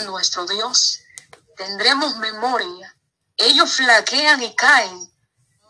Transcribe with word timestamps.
Nuestro 0.00 0.44
Dios, 0.46 1.00
tendremos 1.56 2.16
memoria. 2.16 2.94
Ellos 3.36 3.72
flaquean 3.72 4.42
y 4.42 4.54
caen, 4.54 5.12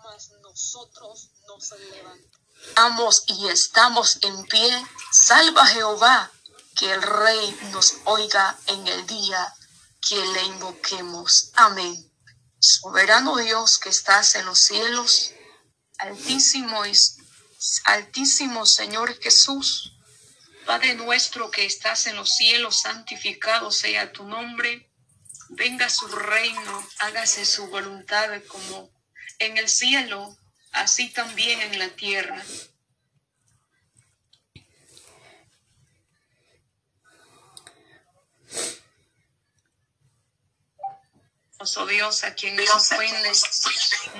mas 0.02 0.30
nosotros 0.42 1.30
nos 1.46 1.70
levantamos 1.78 3.22
y 3.26 3.48
estamos 3.48 4.18
en 4.22 4.44
pie. 4.46 4.86
Salva 5.12 5.66
Jehová, 5.66 6.30
que 6.74 6.92
el 6.92 7.02
Rey 7.02 7.58
nos 7.72 7.94
oiga 8.04 8.58
en 8.66 8.86
el 8.88 9.06
día 9.06 9.54
que 10.00 10.16
le 10.16 10.42
invoquemos. 10.46 11.50
Amén. 11.54 12.12
Soberano 12.58 13.36
Dios 13.36 13.78
que 13.78 13.88
estás 13.88 14.34
en 14.34 14.46
los 14.46 14.58
cielos, 14.58 15.32
altísimo 15.98 16.82
altísimo 17.84 18.66
Señor 18.66 19.16
Jesús, 19.20 19.92
Padre 20.68 20.94
nuestro 20.96 21.50
que 21.50 21.64
estás 21.64 22.06
en 22.08 22.16
los 22.16 22.34
cielos, 22.34 22.80
santificado 22.80 23.70
sea 23.70 24.12
tu 24.12 24.24
nombre. 24.24 24.92
Venga 25.48 25.88
su 25.88 26.06
reino, 26.08 26.88
hágase 26.98 27.46
su 27.46 27.68
voluntad 27.68 28.28
como 28.48 28.90
en 29.38 29.56
el 29.56 29.70
cielo, 29.70 30.36
así 30.72 31.08
también 31.08 31.58
en 31.62 31.78
la 31.78 31.88
tierra. 31.88 32.44
Oh 41.60 41.86
Dios, 41.86 42.24
a 42.24 42.34
quien 42.34 42.56
nos 42.56 42.68
ofendes, 42.68 43.42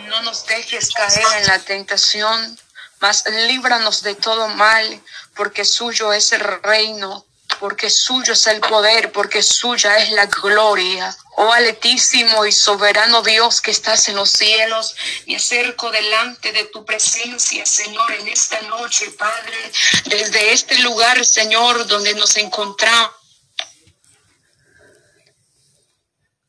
no 0.07 0.23
nos 0.23 0.47
dejes 0.47 0.93
caer 0.93 1.27
en 1.43 1.47
la 1.47 1.59
tentación, 1.59 2.59
mas 3.01 3.25
líbranos 3.27 4.03
de 4.03 4.15
todo 4.15 4.49
mal, 4.49 5.03
porque 5.35 5.65
suyo 5.65 6.13
es 6.13 6.33
el 6.33 6.41
reino, 6.63 7.25
porque 7.61 7.91
suyo 7.91 8.33
es 8.33 8.47
el 8.47 8.61
poder, 8.61 9.13
porque 9.13 9.43
suya 9.43 9.99
es 9.99 10.11
la 10.11 10.27
gloria. 10.27 11.17
Oh 11.37 11.53
altísimo 11.53 12.45
y 12.47 12.53
soberano 12.53 13.23
Dios 13.23 13.61
que 13.61 13.71
estás 13.71 14.09
en 14.09 14.17
los 14.17 14.31
cielos, 14.31 14.97
me 15.27 15.37
acerco 15.37 15.91
delante 15.91 16.53
de 16.53 16.65
tu 16.65 16.85
presencia, 16.85 17.65
Señor, 17.65 18.11
en 18.13 18.29
esta 18.29 18.61
noche, 18.63 19.11
Padre, 19.13 19.73
desde 20.07 20.53
este 20.53 20.79
lugar, 20.81 21.25
Señor, 21.25 21.87
donde 21.87 22.15
nos 22.15 22.37
encontramos 22.37 23.18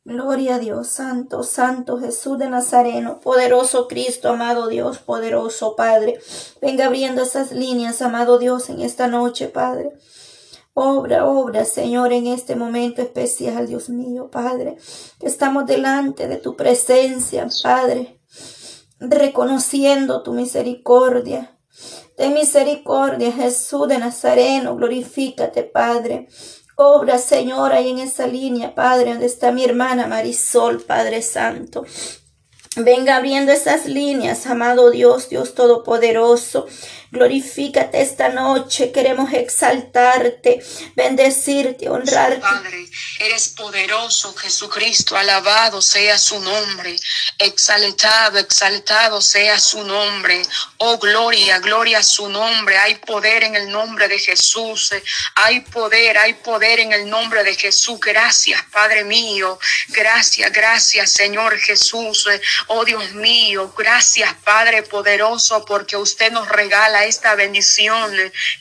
Gloria 0.10 0.56
a 0.56 0.60
Dios, 0.60 0.88
Santo, 0.88 1.44
Santo 1.44 2.00
Jesús 2.00 2.40
de 2.40 2.50
Nazareno, 2.50 3.20
poderoso 3.20 3.88
Cristo, 3.88 4.30
amado 4.30 4.68
Dios, 4.68 4.98
poderoso 4.98 5.76
Padre. 5.76 6.20
Venga 6.60 6.88
abriendo 6.88 7.22
esas 7.22 7.52
líneas, 7.52 8.02
amado 8.02 8.40
Dios, 8.40 8.72
en 8.72 8.82
esta 8.82 9.06
noche, 9.06 9.50
Padre. 9.50 9.92
Obra, 10.74 11.28
obra, 11.28 11.64
Señor, 11.64 12.12
en 12.12 12.26
este 12.26 12.56
momento 12.56 13.04
especial, 13.04 13.68
Dios 13.68 13.92
mío, 13.92 14.32
Padre. 14.32 14.78
Estamos 15.22 15.68
delante 15.68 16.28
de 16.28 16.38
tu 16.38 16.56
presencia, 16.56 17.48
Padre, 17.62 18.20
reconociendo 19.00 20.24
tu 20.24 20.34
misericordia. 20.34 21.56
De 22.18 22.30
misericordia, 22.30 23.32
Jesús 23.32 23.88
de 23.88 24.00
Nazareno, 24.00 24.76
glorifícate, 24.76 25.62
Padre. 25.62 26.28
Obra, 26.82 27.18
Señor, 27.18 27.74
ahí 27.74 27.90
en 27.90 28.00
esa 28.00 28.26
línea, 28.26 28.74
Padre, 28.74 29.10
donde 29.12 29.26
está 29.26 29.52
mi 29.52 29.66
hermana 29.66 30.08
Marisol, 30.08 30.80
Padre 30.80 31.22
Santo. 31.22 31.86
Venga 32.78 33.18
abriendo 33.18 33.52
esas 33.52 33.86
líneas, 33.86 34.48
amado 34.48 34.90
Dios, 34.90 35.28
Dios 35.28 35.56
Todopoderoso. 35.56 36.68
Glorifícate 37.12 38.02
esta 38.02 38.30
noche, 38.30 38.92
queremos 38.92 39.34
exaltarte, 39.34 40.64
bendecirte, 40.96 41.90
honrarte. 41.90 42.40
Padre, 42.40 42.86
eres 43.20 43.48
poderoso, 43.50 44.36
Jesucristo, 44.36 45.18
alabado 45.18 45.82
sea 45.82 46.20
su 46.20 46.40
nombre, 46.40 46.96
exaltado, 47.40 48.38
exaltado 48.38 49.22
sea 49.22 49.60
su 49.60 49.84
nombre. 49.84 50.44
Oh, 50.78 51.00
gloria, 51.00 51.58
gloria 51.58 51.98
a 51.98 52.04
su 52.04 52.30
nombre. 52.30 52.78
Hay 52.78 52.96
poder 52.96 53.44
en 53.44 53.56
el 53.56 53.72
nombre 53.72 54.08
de 54.08 54.20
Jesús, 54.20 54.94
hay 55.34 55.62
poder, 55.62 56.16
hay 56.20 56.34
poder 56.34 56.80
en 56.80 56.94
el 56.94 57.10
nombre 57.10 57.44
de 57.44 57.56
Jesús. 57.56 58.00
Gracias, 58.00 58.62
Padre 58.72 59.04
mío, 59.04 59.58
gracias, 59.88 60.52
gracias, 60.52 61.12
Señor 61.12 61.58
Jesús. 61.58 62.28
Oh, 62.68 62.86
Dios 62.86 63.14
mío, 63.14 63.74
gracias, 63.76 64.32
Padre 64.44 64.84
poderoso, 64.84 65.66
porque 65.66 65.98
usted 65.98 66.32
nos 66.32 66.48
regala 66.48 66.99
esta 67.06 67.36
bendición. 67.36 68.14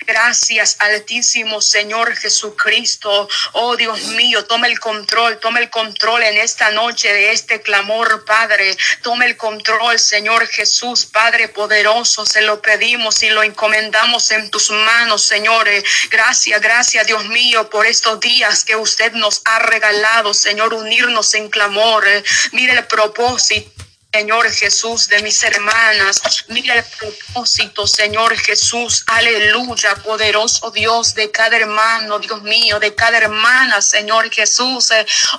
Gracias, 0.07 0.77
Altísimo 0.81 1.61
Señor 1.61 2.17
Jesucristo. 2.17 3.29
Oh 3.53 3.77
Dios 3.77 4.03
mío, 4.09 4.45
toma 4.45 4.67
el 4.67 4.79
control, 4.81 5.39
toma 5.39 5.61
el 5.61 5.71
control 5.71 6.23
en 6.23 6.39
esta 6.39 6.71
noche 6.71 7.13
de 7.13 7.33
este 7.33 7.61
clamor, 7.61 8.25
Padre. 8.25 8.77
Toma 9.03 9.25
el 9.25 9.37
control, 9.37 9.99
Señor 9.99 10.47
Jesús, 10.47 11.07
Padre 11.07 11.49
poderoso. 11.49 12.27
Se 12.27 12.43
lo 12.43 12.61
pedimos 12.63 13.23
y 13.23 13.31
lo 13.31 13.43
encomendamos 13.43 14.31
en 14.31 14.51
tus 14.51 14.71
manos, 14.71 15.25
señores. 15.25 15.85
Gracias, 16.11 16.61
gracias, 16.61 17.07
Dios 17.07 17.27
mío, 17.29 17.69
por 17.71 17.87
estos 17.87 18.21
días 18.21 18.65
que 18.65 18.77
usted 18.77 19.13
nos 19.13 19.43
ha 19.45 19.59
regalado, 19.61 20.35
Señor, 20.35 20.75
unirnos 20.75 21.35
en 21.35 21.49
clamor. 21.49 22.05
Mire 22.53 22.73
el 22.73 22.87
propósito 22.87 23.88
Señor 24.11 24.51
Jesús, 24.51 25.07
de 25.09 25.23
mis 25.23 25.43
hermanas. 25.43 26.23
Mira 26.49 26.77
el 26.77 26.85
propósito, 26.99 27.87
Señor 27.87 28.35
Jesús. 28.39 29.05
Aleluya, 29.07 29.97
poderoso 29.97 30.71
Dios 30.71 31.15
de 31.15 31.31
cada 31.31 31.59
hermano, 31.59 32.19
Dios 32.19 32.41
mío, 32.41 32.81
de 32.81 32.95
cada 32.95 33.19
hermana, 33.19 33.83
Señor 33.83 34.31
Jesús. 34.31 34.89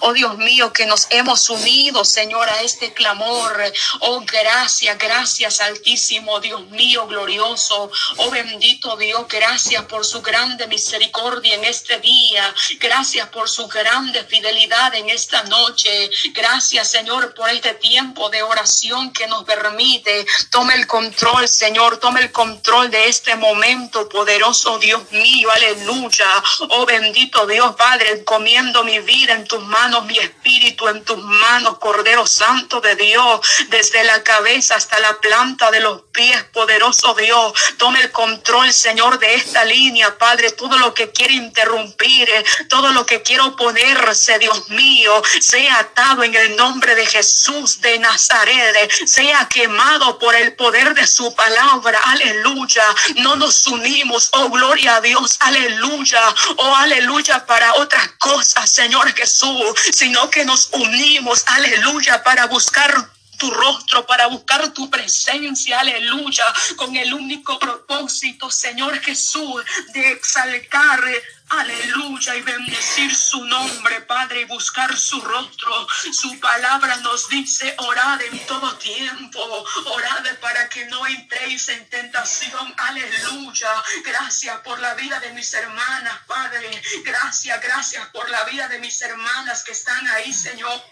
Oh 0.01 0.13
Dios 0.13 0.37
mío, 0.37 0.71
que 0.71 0.85
nos 0.85 1.07
hemos 1.09 1.49
unido, 1.49 2.05
Señor, 2.05 2.47
a 2.47 2.61
este 2.61 2.93
clamor. 2.93 3.59
Oh, 4.01 4.21
gracias, 4.21 4.95
gracias, 4.99 5.61
Altísimo 5.61 6.39
Dios 6.39 6.61
mío, 6.69 7.07
glorioso. 7.07 7.91
Oh, 8.17 8.29
bendito 8.29 8.95
Dios, 8.97 9.25
gracias 9.27 9.83
por 9.85 10.05
su 10.05 10.21
grande 10.21 10.67
misericordia 10.67 11.55
en 11.55 11.63
este 11.63 11.99
día. 12.01 12.53
Gracias 12.79 13.29
por 13.29 13.49
su 13.49 13.67
grande 13.67 14.23
fidelidad 14.25 14.93
en 14.93 15.09
esta 15.09 15.41
noche. 15.45 16.11
Gracias, 16.33 16.91
Señor, 16.91 17.33
por 17.33 17.49
este 17.49 17.73
tiempo 17.73 18.29
de 18.29 18.43
oración 18.43 18.58
que 19.13 19.27
nos 19.27 19.45
permite. 19.45 20.25
Toma 20.49 20.73
el 20.73 20.85
control, 20.85 21.47
Señor, 21.47 21.97
toma 21.97 22.19
el 22.19 22.31
control 22.31 22.91
de 22.91 23.07
este 23.07 23.35
momento, 23.35 24.09
poderoso 24.09 24.77
Dios 24.79 25.01
mío, 25.11 25.49
aleluya. 25.51 26.27
Oh 26.69 26.85
bendito 26.85 27.47
Dios, 27.47 27.75
Padre, 27.75 28.23
comiendo 28.25 28.83
mi 28.83 28.99
vida 28.99 29.33
en 29.33 29.45
tus 29.45 29.63
manos, 29.63 30.05
mi 30.05 30.17
espíritu 30.17 30.89
en 30.89 31.05
tus 31.05 31.17
manos, 31.17 31.79
Cordero 31.79 32.27
Santo 32.27 32.81
de 32.81 32.95
Dios, 32.95 33.39
desde 33.69 34.03
la 34.03 34.23
cabeza 34.23 34.75
hasta 34.75 34.99
la 34.99 35.19
planta 35.19 35.71
de 35.71 35.79
los 35.79 36.01
pies, 36.11 36.43
poderoso 36.51 37.13
Dios. 37.13 37.53
Toma 37.77 38.01
el 38.01 38.11
control, 38.11 38.73
Señor, 38.73 39.19
de 39.19 39.35
esta 39.35 39.63
línea, 39.63 40.17
Padre, 40.17 40.51
todo 40.51 40.77
lo 40.77 40.93
que 40.93 41.11
quiere 41.11 41.33
interrumpir, 41.33 42.29
eh, 42.29 42.43
todo 42.67 42.91
lo 42.91 43.05
que 43.05 43.21
quiero 43.21 43.47
oponerse, 43.47 44.37
Dios 44.37 44.69
mío, 44.69 45.21
sea 45.39 45.79
atado 45.79 46.23
en 46.23 46.35
el 46.35 46.57
nombre 46.57 46.95
de 46.95 47.05
Jesús 47.05 47.79
de 47.81 47.99
Nazaret 47.99 48.48
sea 49.05 49.47
quemado 49.47 50.19
por 50.19 50.35
el 50.35 50.53
poder 50.55 50.93
de 50.93 51.07
su 51.07 51.33
palabra. 51.35 51.99
Aleluya. 52.05 52.83
No 53.17 53.35
nos 53.35 53.67
unimos, 53.67 54.29
oh 54.33 54.49
gloria 54.49 54.97
a 54.97 55.01
Dios. 55.01 55.37
Aleluya. 55.39 56.21
Oh 56.57 56.75
aleluya 56.75 57.45
para 57.45 57.73
otras 57.75 58.07
cosas, 58.19 58.69
Señor 58.69 59.13
Jesús, 59.13 59.63
sino 59.91 60.29
que 60.29 60.45
nos 60.45 60.69
unimos, 60.73 61.43
aleluya, 61.47 62.23
para 62.23 62.47
buscar 62.47 63.09
tu 63.37 63.49
rostro, 63.51 64.05
para 64.05 64.27
buscar 64.27 64.73
tu 64.73 64.89
presencia, 64.89 65.79
aleluya, 65.79 66.45
con 66.75 66.95
el 66.95 67.13
único 67.13 67.57
propósito, 67.57 68.51
Señor 68.51 68.99
Jesús, 68.99 69.63
de 69.93 70.11
exaltar 70.11 71.01
Aleluya 71.49 72.35
y 72.35 72.41
bendecir 72.41 73.15
su 73.15 73.43
nombre, 73.43 74.01
Padre, 74.01 74.41
y 74.41 74.45
buscar 74.45 74.95
su 74.95 75.19
rostro. 75.21 75.87
Su 76.13 76.39
palabra 76.39 76.97
nos 76.97 77.27
dice, 77.27 77.75
orad 77.79 78.21
en 78.21 78.45
todo 78.45 78.77
tiempo, 78.77 79.39
orad 79.85 80.25
para 80.41 80.69
que 80.69 80.85
no 80.85 81.07
entréis 81.07 81.69
en 81.69 81.89
tentación. 81.89 82.73
Aleluya. 82.77 83.71
Gracias 84.05 84.59
por 84.61 84.79
la 84.79 84.93
vida 84.93 85.19
de 85.19 85.33
mis 85.33 85.51
hermanas, 85.53 86.19
Padre. 86.27 86.69
Gracias, 87.03 87.59
gracias 87.61 88.07
por 88.09 88.29
la 88.29 88.43
vida 88.43 88.67
de 88.67 88.79
mis 88.79 89.01
hermanas 89.01 89.63
que 89.63 89.71
están 89.71 90.07
ahí, 90.07 90.31
Señor. 90.31 90.83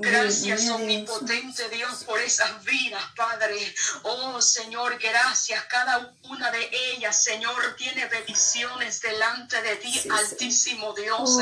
Gracias, 0.00 0.68
omnipotente 0.68 1.68
Dios, 1.70 2.04
por 2.04 2.20
esas 2.20 2.62
vidas, 2.62 3.02
Padre. 3.16 3.74
Oh, 4.04 4.40
Señor, 4.40 4.96
gracias. 4.96 5.64
Cada 5.64 6.14
una 6.22 6.52
de 6.52 6.70
ellas, 6.92 7.20
Señor, 7.24 7.74
tiene 7.76 8.06
peticiones 8.06 9.00
delante 9.00 9.60
de 9.60 9.76
ti, 9.76 10.08
Altísimo 10.08 10.94
Dios. 10.94 11.38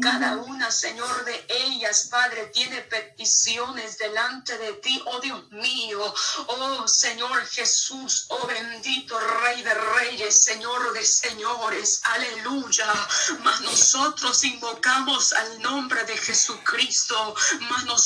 Cada 0.00 0.36
una, 0.38 0.70
Señor, 0.70 1.24
de 1.26 1.46
ellas, 1.66 2.08
Padre, 2.10 2.46
tiene 2.46 2.80
peticiones 2.80 3.98
delante 3.98 4.56
de 4.56 4.72
ti, 4.74 5.02
oh 5.04 5.20
Dios 5.20 5.50
mío. 5.50 6.14
Oh, 6.46 6.88
Señor 6.88 7.44
Jesús, 7.46 8.24
oh 8.28 8.46
bendito 8.46 9.18
Rey 9.18 9.62
de 9.62 9.74
Reyes, 9.74 10.44
Señor 10.44 10.94
de 10.94 11.04
Señores. 11.04 12.00
Aleluya. 12.04 12.86
Mas 13.40 13.60
nosotros 13.60 14.42
invocamos 14.44 15.34
al 15.34 15.60
nombre 15.60 16.04
de 16.04 16.16
Jesucristo. 16.16 17.34
Mas 17.68 17.84
nosotros 17.84 17.97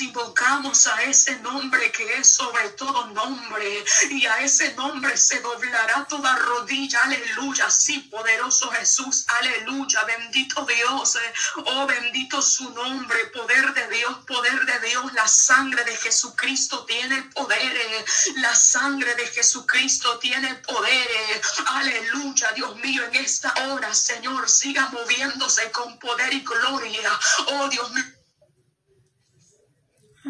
invocamos 0.00 0.86
a 0.86 1.02
ese 1.02 1.36
nombre 1.40 1.90
que 1.92 2.04
es 2.14 2.34
sobre 2.34 2.70
todo 2.70 3.06
nombre 3.08 3.84
y 4.10 4.26
a 4.26 4.40
ese 4.40 4.74
nombre 4.74 5.16
se 5.16 5.40
doblará 5.40 6.06
toda 6.08 6.34
rodilla, 6.36 7.02
aleluya, 7.04 7.70
sí, 7.70 7.98
poderoso 8.10 8.70
Jesús, 8.70 9.24
aleluya, 9.40 10.04
bendito 10.04 10.66
Dios, 10.66 11.18
oh 11.64 11.86
bendito 11.86 12.42
su 12.42 12.70
nombre, 12.70 13.26
poder 13.26 13.72
de 13.72 13.88
Dios, 13.96 14.16
poder 14.26 14.66
de 14.66 14.88
Dios, 14.88 15.12
la 15.12 15.28
sangre 15.28 15.84
de 15.84 15.96
Jesucristo 15.96 16.84
tiene 16.84 17.22
poder, 17.34 18.04
la 18.36 18.54
sangre 18.54 19.14
de 19.14 19.26
Jesucristo 19.26 20.18
tiene 20.18 20.54
poder, 20.56 21.40
aleluya, 21.66 22.52
Dios 22.54 22.76
mío, 22.76 23.04
en 23.04 23.14
esta 23.16 23.52
hora, 23.68 23.94
Señor, 23.94 24.48
siga 24.48 24.88
moviéndose 24.90 25.70
con 25.70 25.98
poder 25.98 26.32
y 26.32 26.40
gloria, 26.40 27.20
oh 27.46 27.68
Dios 27.68 27.90
mío. 27.92 28.19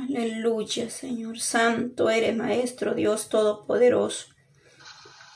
Aleluya, 0.08 0.88
Señor. 0.88 1.38
Santo 1.38 2.08
eres, 2.10 2.34
Maestro 2.36 2.94
Dios 2.94 3.28
Todopoderoso. 3.28 4.29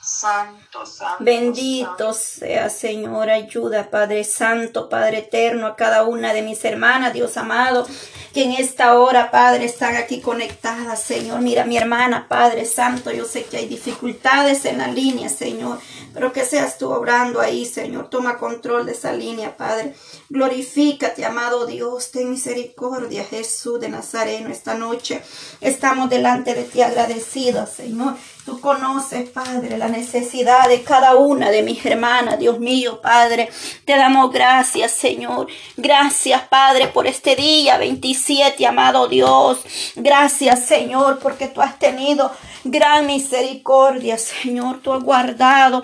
Santo, 0.06 0.84
santo. 0.84 1.24
Bendito 1.24 2.12
sea, 2.12 2.68
Señor. 2.68 3.30
Ayuda, 3.30 3.90
Padre 3.90 4.22
Santo, 4.24 4.88
Padre 4.88 5.18
Eterno, 5.18 5.66
a 5.66 5.76
cada 5.76 6.04
una 6.04 6.34
de 6.34 6.42
mis 6.42 6.62
hermanas, 6.64 7.14
Dios 7.14 7.36
amado, 7.38 7.86
que 8.34 8.44
en 8.44 8.52
esta 8.52 8.98
hora, 8.98 9.30
Padre, 9.30 9.64
están 9.64 9.96
aquí 9.96 10.20
conectadas, 10.20 11.02
Señor. 11.02 11.40
Mira, 11.40 11.64
mi 11.64 11.78
hermana, 11.78 12.28
Padre 12.28 12.66
Santo, 12.66 13.10
yo 13.12 13.24
sé 13.24 13.44
que 13.44 13.56
hay 13.56 13.66
dificultades 13.66 14.66
en 14.66 14.78
la 14.78 14.88
línea, 14.88 15.28
Señor, 15.30 15.78
pero 16.12 16.32
que 16.32 16.44
seas 16.44 16.76
tú 16.76 16.90
obrando 16.90 17.40
ahí, 17.40 17.64
Señor. 17.64 18.10
Toma 18.10 18.36
control 18.36 18.84
de 18.84 18.92
esa 18.92 19.12
línea, 19.12 19.56
Padre. 19.56 19.94
Glorifícate, 20.28 21.24
amado 21.24 21.64
Dios, 21.64 22.10
ten 22.10 22.30
misericordia, 22.30 23.24
Jesús 23.24 23.80
de 23.80 23.88
Nazareno, 23.88 24.50
esta 24.50 24.74
noche. 24.74 25.22
Estamos 25.62 26.10
delante 26.10 26.54
de 26.54 26.64
ti 26.64 26.82
agradecidos, 26.82 27.70
Señor. 27.70 28.16
Tú 28.44 28.60
conoces, 28.60 29.30
Padre, 29.30 29.78
la 29.78 29.88
necesidad 29.88 30.68
de 30.68 30.82
cada 30.82 31.14
una 31.16 31.50
de 31.50 31.62
mis 31.62 31.84
hermanas, 31.86 32.38
Dios 32.38 32.60
mío, 32.60 33.00
Padre. 33.00 33.48
Te 33.86 33.96
damos 33.96 34.30
gracias, 34.32 34.92
Señor. 34.92 35.46
Gracias, 35.78 36.42
Padre, 36.48 36.88
por 36.88 37.06
este 37.06 37.36
día 37.36 37.78
27, 37.78 38.66
amado 38.66 39.08
Dios. 39.08 39.60
Gracias, 39.96 40.66
Señor, 40.66 41.20
porque 41.20 41.48
tú 41.48 41.62
has 41.62 41.78
tenido 41.78 42.30
gran 42.64 43.06
misericordia, 43.06 44.18
Señor. 44.18 44.80
Tú 44.82 44.92
has 44.92 45.02
guardado 45.02 45.82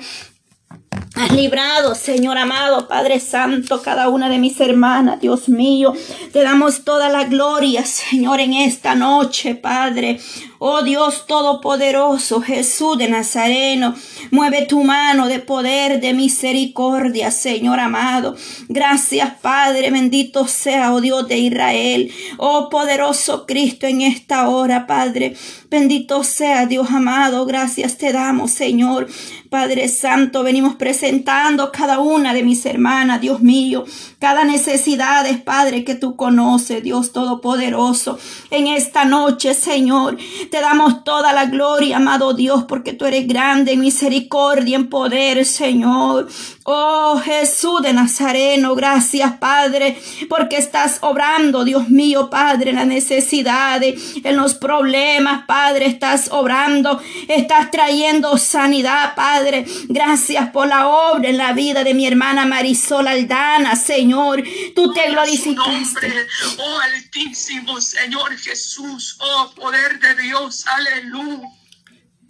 Has 1.17 1.33
librado, 1.33 1.97
Señor 1.97 2.39
amado, 2.39 2.87
Padre 2.87 3.19
Santo, 3.19 3.83
cada 3.83 4.09
una 4.09 4.29
de 4.29 4.39
mis 4.39 4.61
hermanas, 4.61 5.21
Dios 5.21 5.49
mío. 5.49 5.93
Te 6.33 6.43
damos 6.43 6.85
toda 6.85 7.09
la 7.09 7.25
gloria, 7.25 7.85
Señor, 7.85 8.39
en 8.39 8.55
esta 8.55 8.95
noche, 8.95 9.57
Padre. 9.57 10.21
Oh 10.63 10.83
Dios 10.83 11.27
Todopoderoso, 11.27 12.43
Jesús 12.43 12.99
de 12.99 13.09
Nazareno, 13.09 13.95
mueve 14.31 14.67
tu 14.67 14.85
mano 14.85 15.27
de 15.27 15.39
poder, 15.39 16.03
de 16.03 16.13
misericordia, 16.13 17.31
Señor 17.31 17.81
amado. 17.81 18.37
Gracias, 18.69 19.33
Padre, 19.41 19.91
bendito 19.91 20.47
sea, 20.47 20.93
oh 20.93 21.01
Dios 21.01 21.27
de 21.29 21.39
Israel. 21.39 22.13
Oh 22.37 22.69
poderoso 22.69 23.47
Cristo, 23.47 23.87
en 23.87 24.03
esta 24.03 24.51
hora, 24.51 24.87
Padre. 24.87 25.35
Bendito 25.71 26.25
sea, 26.25 26.67
Dios 26.67 26.91
amado. 26.91 27.47
Gracias 27.47 27.97
te 27.97 28.13
damos, 28.13 28.51
Señor. 28.51 29.09
Padre 29.49 29.89
Santo, 29.89 30.45
venimos 30.45 30.77
presentando 30.77 31.73
cada 31.73 31.99
una 31.99 32.33
de 32.35 32.45
mis 32.45 32.65
hermanas, 32.67 33.21
Dios 33.21 33.41
mío, 33.41 33.85
cada 34.21 34.45
necesidad, 34.45 35.27
Padre, 35.43 35.85
que 35.85 35.97
tú 35.97 36.15
conoces, 36.15 36.85
Dios 36.85 37.13
Todopoderoso. 37.13 38.19
En 38.51 38.69
esta 38.69 39.05
noche, 39.05 39.55
Señor, 39.55 40.19
te 40.51 40.61
damos 40.61 41.05
toda 41.05 41.33
la 41.33 41.47
gloria, 41.47 41.97
amado 41.97 42.35
Dios, 42.35 42.65
porque 42.65 42.93
tú 42.93 43.07
eres 43.07 43.27
grande 43.27 43.73
en 43.73 43.81
misericordia, 43.81 44.77
en 44.77 44.89
poder, 44.89 45.45
Señor. 45.45 46.29
Oh 46.65 47.19
Jesús 47.25 47.81
de 47.81 47.95
Nazareno, 47.95 48.75
gracias 48.75 49.33
Padre, 49.39 49.99
porque 50.29 50.59
estás 50.59 50.99
obrando, 51.01 51.65
Dios 51.65 51.89
mío, 51.89 52.29
Padre, 52.29 52.71
en 52.71 52.77
las 52.77 52.87
necesidades, 52.87 54.17
en 54.23 54.37
los 54.37 54.55
problemas, 54.55 55.47
Padre, 55.47 55.87
estás 55.87 56.29
obrando, 56.31 57.01
estás 57.29 57.71
trayendo 57.71 58.37
sanidad, 58.37 59.15
Padre. 59.15 59.65
Gracias 59.89 60.51
por 60.51 60.69
la 60.69 60.89
obra 60.89 61.31
en 61.31 61.39
la 61.39 61.55
vida 61.55 61.83
de 61.83 61.95
mi 61.95 62.07
hermana 62.07 62.45
Marisol 62.45 63.09
Aldana, 63.09 63.75
Señor. 63.75 64.43
Tú 64.75 64.93
te 64.93 65.11
glorificaste. 65.11 66.27
Oh 66.59 66.81
altísimo 66.81 67.81
Señor 67.81 68.37
Jesús, 68.37 69.17
oh 69.19 69.51
poder 69.55 69.99
de 69.99 70.15
Dios, 70.23 70.67
aleluya. 70.67 71.60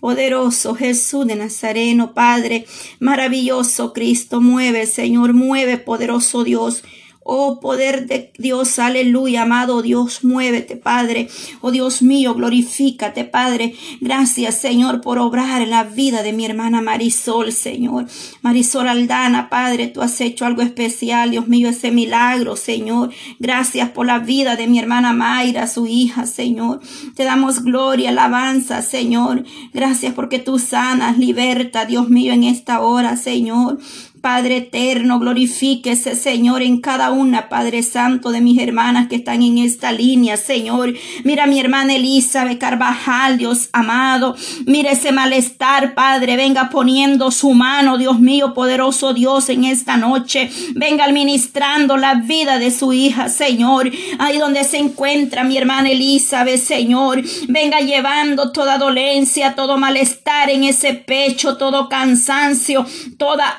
Poderoso 0.00 0.74
Jesús 0.74 1.26
de 1.26 1.36
Nazareno, 1.36 2.14
Padre, 2.14 2.66
maravilloso 2.98 3.92
Cristo, 3.92 4.40
mueve, 4.40 4.86
Señor, 4.86 5.34
mueve, 5.34 5.76
poderoso 5.78 6.42
Dios. 6.42 6.82
Oh 7.22 7.60
poder 7.60 8.06
de 8.06 8.32
Dios, 8.38 8.78
aleluya, 8.78 9.42
amado 9.42 9.82
Dios, 9.82 10.24
muévete, 10.24 10.76
Padre. 10.76 11.28
Oh 11.60 11.70
Dios 11.70 12.00
mío, 12.00 12.34
glorifícate, 12.34 13.24
Padre. 13.24 13.74
Gracias, 14.00 14.54
Señor, 14.54 15.02
por 15.02 15.18
obrar 15.18 15.60
en 15.60 15.68
la 15.68 15.84
vida 15.84 16.22
de 16.22 16.32
mi 16.32 16.46
hermana 16.46 16.80
Marisol, 16.80 17.52
Señor. 17.52 18.06
Marisol 18.40 18.88
Aldana, 18.88 19.50
Padre, 19.50 19.88
tú 19.88 20.00
has 20.00 20.18
hecho 20.22 20.46
algo 20.46 20.62
especial, 20.62 21.30
Dios 21.30 21.46
mío, 21.46 21.68
ese 21.68 21.90
milagro, 21.90 22.56
Señor. 22.56 23.10
Gracias 23.38 23.90
por 23.90 24.06
la 24.06 24.18
vida 24.18 24.56
de 24.56 24.66
mi 24.66 24.78
hermana 24.78 25.12
Mayra, 25.12 25.66
su 25.66 25.86
hija, 25.86 26.24
Señor. 26.24 26.80
Te 27.14 27.24
damos 27.24 27.62
gloria, 27.62 28.08
alabanza, 28.08 28.80
Señor. 28.80 29.44
Gracias 29.74 30.14
porque 30.14 30.38
tú 30.38 30.58
sanas, 30.58 31.18
liberta, 31.18 31.84
Dios 31.84 32.08
mío, 32.08 32.32
en 32.32 32.44
esta 32.44 32.80
hora, 32.80 33.18
Señor. 33.18 33.78
Padre 34.20 34.58
eterno, 34.58 35.18
glorifíquese, 35.18 36.14
Señor, 36.14 36.60
en 36.60 36.80
cada 36.82 37.10
una, 37.10 37.48
Padre 37.48 37.82
Santo, 37.82 38.30
de 38.30 38.42
mis 38.42 38.60
hermanas 38.60 39.08
que 39.08 39.16
están 39.16 39.42
en 39.42 39.56
esta 39.56 39.92
línea, 39.92 40.36
Señor. 40.36 40.92
Mira 41.24 41.46
mi 41.46 41.58
hermana 41.58 41.94
Elizabeth 41.94 42.58
Carvajal, 42.58 43.38
Dios 43.38 43.70
amado. 43.72 44.36
Mira 44.66 44.90
ese 44.90 45.10
malestar, 45.12 45.94
Padre. 45.94 46.36
Venga 46.36 46.68
poniendo 46.68 47.30
su 47.30 47.54
mano, 47.54 47.96
Dios 47.96 48.20
mío, 48.20 48.52
poderoso 48.52 49.14
Dios, 49.14 49.48
en 49.48 49.64
esta 49.64 49.96
noche. 49.96 50.50
Venga 50.74 51.04
administrando 51.04 51.96
la 51.96 52.14
vida 52.14 52.58
de 52.58 52.70
su 52.70 52.92
hija, 52.92 53.30
Señor. 53.30 53.90
Ahí 54.18 54.36
donde 54.36 54.64
se 54.64 54.76
encuentra 54.76 55.44
mi 55.44 55.56
hermana 55.56 55.90
Elizabeth, 55.90 56.60
Señor. 56.60 57.22
Venga 57.48 57.80
llevando 57.80 58.52
toda 58.52 58.76
dolencia, 58.76 59.54
todo 59.54 59.78
malestar 59.78 60.50
en 60.50 60.64
ese 60.64 60.92
pecho, 60.92 61.56
todo 61.56 61.88
cansancio, 61.88 62.84
toda... 63.16 63.58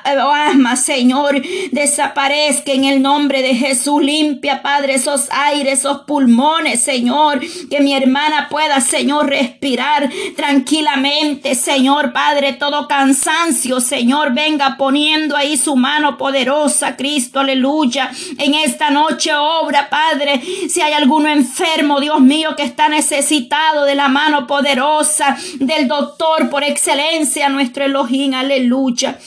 Señor, 0.76 1.42
desaparezca 1.70 2.72
en 2.72 2.84
el 2.84 3.02
nombre 3.02 3.42
de 3.42 3.54
Jesús. 3.54 4.02
Limpia, 4.02 4.62
Padre, 4.62 4.94
esos 4.94 5.28
aires, 5.30 5.80
esos 5.80 6.02
pulmones, 6.02 6.82
Señor. 6.82 7.40
Que 7.70 7.80
mi 7.80 7.94
hermana 7.94 8.48
pueda, 8.50 8.80
Señor, 8.80 9.28
respirar 9.28 10.10
tranquilamente, 10.36 11.54
Señor, 11.54 12.12
Padre. 12.12 12.52
Todo 12.54 12.88
cansancio, 12.88 13.80
Señor, 13.80 14.32
venga 14.34 14.76
poniendo 14.76 15.36
ahí 15.36 15.56
su 15.56 15.76
mano 15.76 16.16
poderosa, 16.18 16.96
Cristo, 16.96 17.40
aleluya. 17.40 18.10
En 18.38 18.54
esta 18.54 18.90
noche 18.90 19.34
obra, 19.34 19.88
Padre. 19.88 20.42
Si 20.68 20.80
hay 20.80 20.92
alguno 20.92 21.28
enfermo, 21.28 22.00
Dios 22.00 22.20
mío, 22.20 22.54
que 22.56 22.64
está 22.64 22.88
necesitado 22.88 23.84
de 23.84 23.94
la 23.94 24.08
mano 24.08 24.46
poderosa 24.46 25.36
del 25.58 25.88
doctor 25.88 26.50
por 26.50 26.64
excelencia, 26.64 27.48
nuestro 27.48 27.84
Elohim, 27.84 28.34
aleluya. 28.34 29.18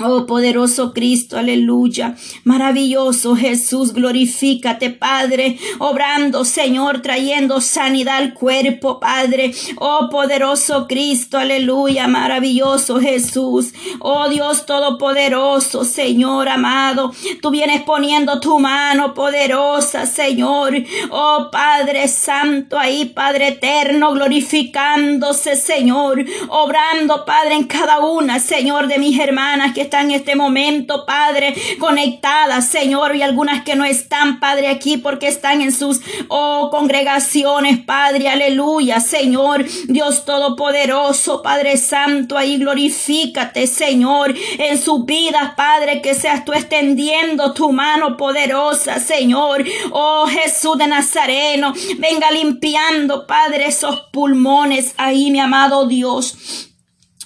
Oh 0.00 0.26
poderoso 0.26 0.92
Cristo, 0.92 1.38
aleluya. 1.38 2.16
Maravilloso 2.42 3.36
Jesús, 3.36 3.92
glorifícate, 3.92 4.90
Padre, 4.90 5.56
obrando, 5.78 6.44
Señor, 6.44 7.00
trayendo 7.00 7.60
sanidad 7.60 8.16
al 8.16 8.34
cuerpo, 8.34 8.98
Padre. 8.98 9.52
Oh 9.76 10.08
poderoso 10.10 10.88
Cristo, 10.88 11.38
aleluya. 11.38 12.08
Maravilloso 12.08 12.98
Jesús. 13.00 13.72
Oh 14.00 14.28
Dios 14.28 14.66
todopoderoso, 14.66 15.84
Señor 15.84 16.48
amado. 16.48 17.12
Tú 17.40 17.50
vienes 17.50 17.82
poniendo 17.82 18.40
tu 18.40 18.58
mano 18.58 19.14
poderosa, 19.14 20.06
Señor. 20.06 20.74
Oh 21.12 21.50
Padre 21.52 22.08
Santo, 22.08 22.80
ahí, 22.80 23.04
Padre 23.04 23.48
eterno, 23.48 24.10
glorificándose, 24.10 25.54
Señor. 25.54 26.24
Obrando, 26.48 27.24
Padre, 27.24 27.54
en 27.54 27.64
cada 27.68 28.00
una, 28.00 28.40
Señor, 28.40 28.88
de 28.88 28.98
mis 28.98 29.16
hermanas 29.20 29.72
que 29.72 29.83
están 29.84 30.10
en 30.10 30.16
este 30.16 30.34
momento, 30.34 31.06
Padre, 31.06 31.54
conectadas, 31.78 32.68
Señor, 32.68 33.14
y 33.16 33.22
algunas 33.22 33.64
que 33.64 33.76
no 33.76 33.84
están, 33.84 34.40
Padre, 34.40 34.68
aquí 34.68 34.96
porque 34.96 35.28
están 35.28 35.62
en 35.62 35.72
sus 35.72 36.00
oh, 36.28 36.68
congregaciones, 36.70 37.78
Padre, 37.80 38.28
aleluya, 38.28 39.00
Señor, 39.00 39.64
Dios 39.86 40.24
Todopoderoso, 40.24 41.42
Padre 41.42 41.76
Santo, 41.76 42.36
ahí 42.36 42.58
glorifícate, 42.58 43.66
Señor, 43.66 44.34
en 44.58 44.78
sus 44.78 45.04
vidas, 45.04 45.52
Padre, 45.56 46.02
que 46.02 46.14
seas 46.14 46.44
tú 46.44 46.52
extendiendo 46.52 47.52
tu 47.52 47.72
mano 47.72 48.16
poderosa, 48.16 48.98
Señor, 48.98 49.64
oh 49.90 50.26
Jesús 50.26 50.78
de 50.78 50.86
Nazareno, 50.86 51.72
venga 51.98 52.30
limpiando, 52.30 53.26
Padre, 53.26 53.66
esos 53.66 54.00
pulmones 54.12 54.94
ahí, 54.96 55.30
mi 55.30 55.40
amado 55.40 55.86
Dios. 55.86 56.73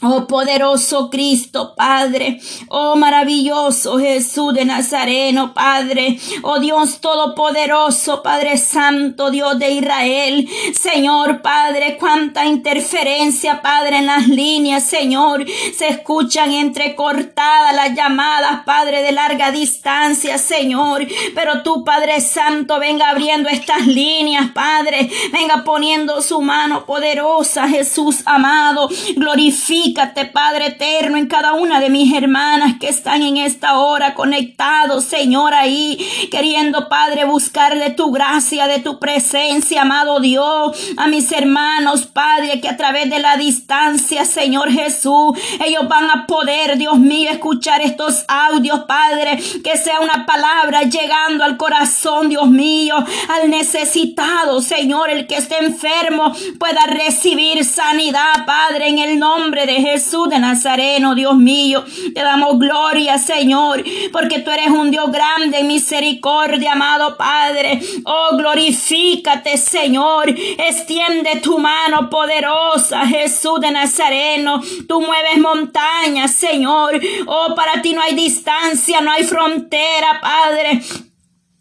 Oh 0.00 0.28
poderoso 0.28 1.10
Cristo, 1.10 1.74
Padre. 1.76 2.40
Oh 2.68 2.94
maravilloso 2.94 3.98
Jesús 3.98 4.54
de 4.54 4.64
Nazareno, 4.64 5.52
Padre. 5.52 6.20
Oh 6.42 6.60
Dios 6.60 7.00
todopoderoso, 7.00 8.22
Padre 8.22 8.58
Santo, 8.58 9.32
Dios 9.32 9.58
de 9.58 9.70
Israel. 9.72 10.48
Señor, 10.72 11.42
Padre, 11.42 11.96
cuánta 11.98 12.46
interferencia, 12.46 13.60
Padre, 13.60 13.98
en 13.98 14.06
las 14.06 14.28
líneas, 14.28 14.84
Señor. 14.84 15.44
Se 15.76 15.88
escuchan 15.88 16.52
entrecortadas 16.52 17.74
las 17.74 17.92
llamadas, 17.96 18.62
Padre, 18.64 19.02
de 19.02 19.10
larga 19.10 19.50
distancia, 19.50 20.38
Señor. 20.38 21.08
Pero 21.34 21.64
tú, 21.64 21.82
Padre 21.82 22.20
Santo, 22.20 22.78
venga 22.78 23.10
abriendo 23.10 23.48
estas 23.48 23.84
líneas, 23.84 24.52
Padre. 24.52 25.10
Venga 25.32 25.64
poniendo 25.64 26.22
su 26.22 26.40
mano 26.40 26.86
poderosa, 26.86 27.66
Jesús 27.68 28.18
amado. 28.24 28.88
Glorifica 29.16 29.87
Padre 29.94 30.68
eterno, 30.68 31.16
en 31.16 31.26
cada 31.26 31.54
una 31.54 31.80
de 31.80 31.90
mis 31.90 32.14
hermanas 32.14 32.74
que 32.80 32.88
están 32.88 33.22
en 33.22 33.36
esta 33.36 33.78
hora 33.78 34.14
conectados, 34.14 35.04
Señor, 35.04 35.54
ahí, 35.54 35.98
queriendo, 36.30 36.88
Padre, 36.88 37.24
buscar 37.24 37.78
de 37.78 37.90
tu 37.90 38.10
gracia, 38.10 38.66
de 38.66 38.80
tu 38.80 38.98
presencia, 38.98 39.82
amado 39.82 40.20
Dios, 40.20 40.76
a 40.96 41.08
mis 41.08 41.30
hermanos, 41.32 42.06
Padre, 42.06 42.60
que 42.60 42.68
a 42.68 42.76
través 42.76 43.10
de 43.10 43.18
la 43.18 43.36
distancia, 43.36 44.24
Señor 44.24 44.70
Jesús, 44.70 45.38
ellos 45.64 45.88
van 45.88 46.10
a 46.10 46.26
poder, 46.26 46.78
Dios 46.78 46.98
mío, 46.98 47.30
escuchar 47.30 47.80
estos 47.80 48.24
audios, 48.28 48.80
Padre, 48.80 49.38
que 49.62 49.76
sea 49.76 50.00
una 50.00 50.26
palabra 50.26 50.82
llegando 50.82 51.44
al 51.44 51.56
corazón, 51.56 52.28
Dios 52.28 52.48
mío, 52.48 52.96
al 53.28 53.50
necesitado, 53.50 54.60
Señor, 54.60 55.10
el 55.10 55.26
que 55.26 55.36
esté 55.36 55.58
enfermo 55.58 56.32
pueda 56.58 56.82
recibir 56.86 57.64
sanidad, 57.64 58.46
Padre, 58.46 58.88
en 58.88 58.98
el 58.98 59.18
nombre 59.18 59.66
de 59.66 59.77
Jesús 59.80 60.28
de 60.28 60.38
Nazareno, 60.38 61.14
Dios 61.14 61.36
mío. 61.36 61.84
Te 62.14 62.22
damos 62.22 62.58
gloria, 62.58 63.18
Señor, 63.18 63.84
porque 64.12 64.40
tú 64.40 64.50
eres 64.50 64.70
un 64.70 64.90
Dios 64.90 65.10
grande, 65.10 65.62
misericordia, 65.64 66.72
amado 66.72 67.16
Padre. 67.16 67.80
Oh, 68.04 68.36
glorifícate, 68.36 69.56
Señor. 69.56 70.28
Extiende 70.28 71.40
tu 71.42 71.58
mano 71.58 72.10
poderosa, 72.10 73.06
Jesús 73.06 73.60
de 73.60 73.70
Nazareno. 73.70 74.60
Tú 74.88 75.00
mueves 75.00 75.38
montañas, 75.38 76.32
Señor. 76.32 77.00
Oh, 77.26 77.54
para 77.54 77.82
ti 77.82 77.92
no 77.92 78.02
hay 78.02 78.14
distancia, 78.14 79.00
no 79.00 79.10
hay 79.10 79.24
frontera, 79.24 80.20
Padre. 80.20 80.80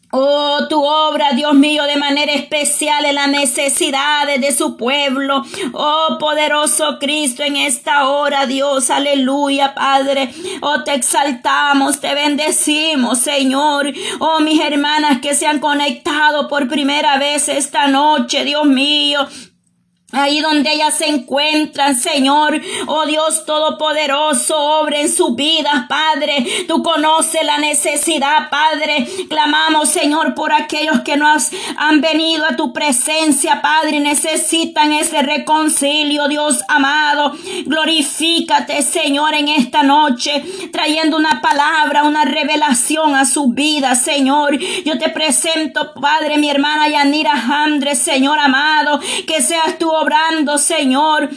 Oh, 0.10 0.68
tu 0.70 0.82
obra, 0.82 1.34
Dios 1.34 1.54
mío, 1.54 1.84
de 1.84 1.98
manera 1.98 2.32
especial 2.32 3.04
en 3.06 3.16
las 3.16 3.28
necesidades 3.28 4.40
de 4.40 4.54
su 4.54 4.78
pueblo. 4.78 5.44
Oh, 5.74 6.18
poderoso 6.18 6.98
Cristo, 6.98 7.44
en 7.44 7.58
esta 7.58 8.08
hora, 8.08 8.46
Dios, 8.46 8.90
aleluya, 8.90 9.74
Padre. 9.74 10.34
Oh, 10.62 10.84
te 10.84 10.94
exaltamos, 10.94 12.00
te 12.00 12.16
bendecimos, 12.16 13.20
Señor. 13.20 13.92
Oh, 14.20 14.40
mis 14.40 14.62
hermanas 14.62 15.20
que 15.20 15.36
se 15.36 15.46
han 15.46 15.60
conectado 15.60 16.48
por 16.48 16.70
primera 16.70 17.18
vez 17.18 17.50
esta 17.50 17.88
noche, 17.88 18.46
Dios 18.46 18.66
mío. 18.66 19.28
Ahí 20.14 20.40
donde 20.40 20.72
ellas 20.72 20.98
se 20.98 21.06
encuentran, 21.06 21.94
Señor, 21.94 22.62
oh 22.86 23.06
Dios 23.06 23.46
Todopoderoso, 23.46 24.58
obra 24.58 25.02
en 25.02 25.14
su 25.14 25.36
vida, 25.36 25.86
Padre. 25.90 26.66
Tú 26.66 26.82
conoces 26.82 27.44
la 27.44 27.58
necesidad, 27.58 28.50
Padre. 28.50 29.06
Clamamos, 29.28 29.90
Señor, 29.90 30.34
por 30.34 30.54
aquellos 30.54 31.02
que 31.02 31.18
nos 31.18 31.50
han 31.76 32.00
venido 32.00 32.46
a 32.46 32.56
tu 32.56 32.72
presencia, 32.72 33.62
Padre, 33.62 34.00
necesitan 34.00 34.94
ese 34.94 35.24
reconcilio, 35.24 36.30
Dios 36.30 36.62
amado. 36.70 37.34
Glorifícate, 37.66 38.84
Señor, 38.84 39.34
en 39.34 39.50
esta 39.50 39.84
noche, 39.84 40.42
trayendo 40.72 41.18
una 41.18 41.42
palabra, 41.42 42.04
una 42.04 42.24
revelación 42.24 43.14
a 43.14 43.26
su 43.26 43.50
vida, 43.50 43.94
Señor. 43.96 44.58
Yo 44.86 44.98
te 44.98 45.10
presento, 45.10 45.94
Padre, 46.00 46.38
mi 46.38 46.50
hermana 46.50 46.88
Yanira 46.88 47.34
Andrés, 47.34 48.00
Señor 48.00 48.40
amado, 48.40 49.02
que 49.28 49.42
seas 49.42 49.78
tú 49.78 49.97
obrando, 50.01 50.58
Señor. 50.58 51.30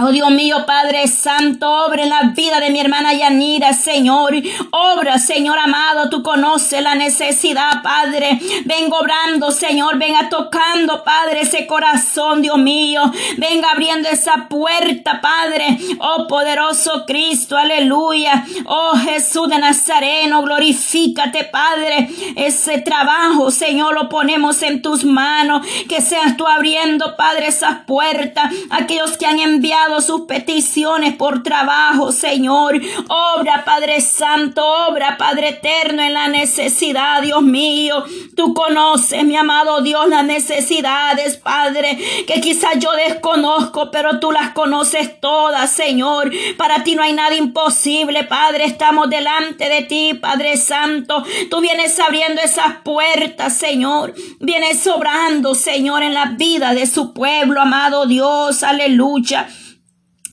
Oh 0.00 0.12
Dios 0.12 0.30
mío, 0.30 0.64
Padre 0.64 1.08
Santo, 1.08 1.68
obra 1.68 2.04
en 2.04 2.10
la 2.10 2.22
vida 2.32 2.60
de 2.60 2.70
mi 2.70 2.78
hermana 2.78 3.14
Yanira, 3.14 3.72
Señor. 3.72 4.32
Obra, 4.70 5.18
Señor 5.18 5.58
amado, 5.58 6.08
tú 6.08 6.22
conoces 6.22 6.80
la 6.80 6.94
necesidad, 6.94 7.82
Padre. 7.82 8.38
Vengo 8.64 8.98
obrando, 8.98 9.50
Señor. 9.50 9.98
Venga 9.98 10.28
tocando, 10.28 11.02
Padre, 11.02 11.40
ese 11.40 11.66
corazón, 11.66 12.42
Dios 12.42 12.58
mío. 12.58 13.10
Venga 13.38 13.72
abriendo 13.72 14.08
esa 14.08 14.46
puerta, 14.48 15.20
Padre. 15.20 15.78
Oh 15.98 16.28
poderoso 16.28 17.04
Cristo, 17.04 17.56
aleluya. 17.56 18.44
Oh 18.66 18.92
Jesús 18.96 19.48
de 19.48 19.58
Nazareno, 19.58 20.42
glorifícate, 20.42 21.42
Padre. 21.42 22.08
Ese 22.36 22.78
trabajo, 22.82 23.50
Señor, 23.50 23.94
lo 23.94 24.08
ponemos 24.08 24.62
en 24.62 24.80
tus 24.80 25.04
manos. 25.04 25.66
Que 25.88 26.00
seas 26.00 26.36
tú 26.36 26.46
abriendo, 26.46 27.16
Padre, 27.16 27.48
esas 27.48 27.80
puertas. 27.84 28.52
Aquellos 28.70 29.16
que 29.16 29.26
han 29.26 29.40
enviado 29.40 29.87
sus 30.00 30.22
peticiones 30.22 31.16
por 31.16 31.42
trabajo, 31.42 32.12
Señor. 32.12 32.80
Obra, 33.08 33.64
Padre 33.64 34.00
Santo, 34.00 34.64
obra, 34.88 35.16
Padre 35.18 35.48
Eterno, 35.48 36.02
en 36.02 36.14
la 36.14 36.28
necesidad, 36.28 37.22
Dios 37.22 37.42
mío. 37.42 38.04
Tú 38.36 38.54
conoces, 38.54 39.24
mi 39.24 39.36
amado 39.36 39.80
Dios, 39.80 40.08
las 40.08 40.24
necesidades, 40.24 41.36
Padre, 41.36 41.98
que 42.26 42.40
quizás 42.40 42.78
yo 42.78 42.92
desconozco, 42.92 43.90
pero 43.90 44.20
tú 44.20 44.30
las 44.32 44.50
conoces 44.50 45.20
todas, 45.20 45.70
Señor. 45.70 46.30
Para 46.56 46.84
ti 46.84 46.94
no 46.94 47.02
hay 47.02 47.12
nada 47.12 47.34
imposible, 47.34 48.24
Padre. 48.24 48.64
Estamos 48.64 49.10
delante 49.10 49.68
de 49.68 49.82
ti, 49.82 50.14
Padre 50.14 50.56
Santo. 50.56 51.24
Tú 51.50 51.60
vienes 51.60 51.98
abriendo 51.98 52.40
esas 52.40 52.76
puertas, 52.84 53.56
Señor. 53.56 54.14
Vienes 54.40 54.80
sobrando, 54.80 55.54
Señor, 55.54 56.02
en 56.02 56.14
la 56.14 56.26
vida 56.36 56.74
de 56.74 56.86
su 56.86 57.12
pueblo, 57.12 57.60
amado 57.60 58.06
Dios. 58.06 58.62
Aleluya. 58.62 59.48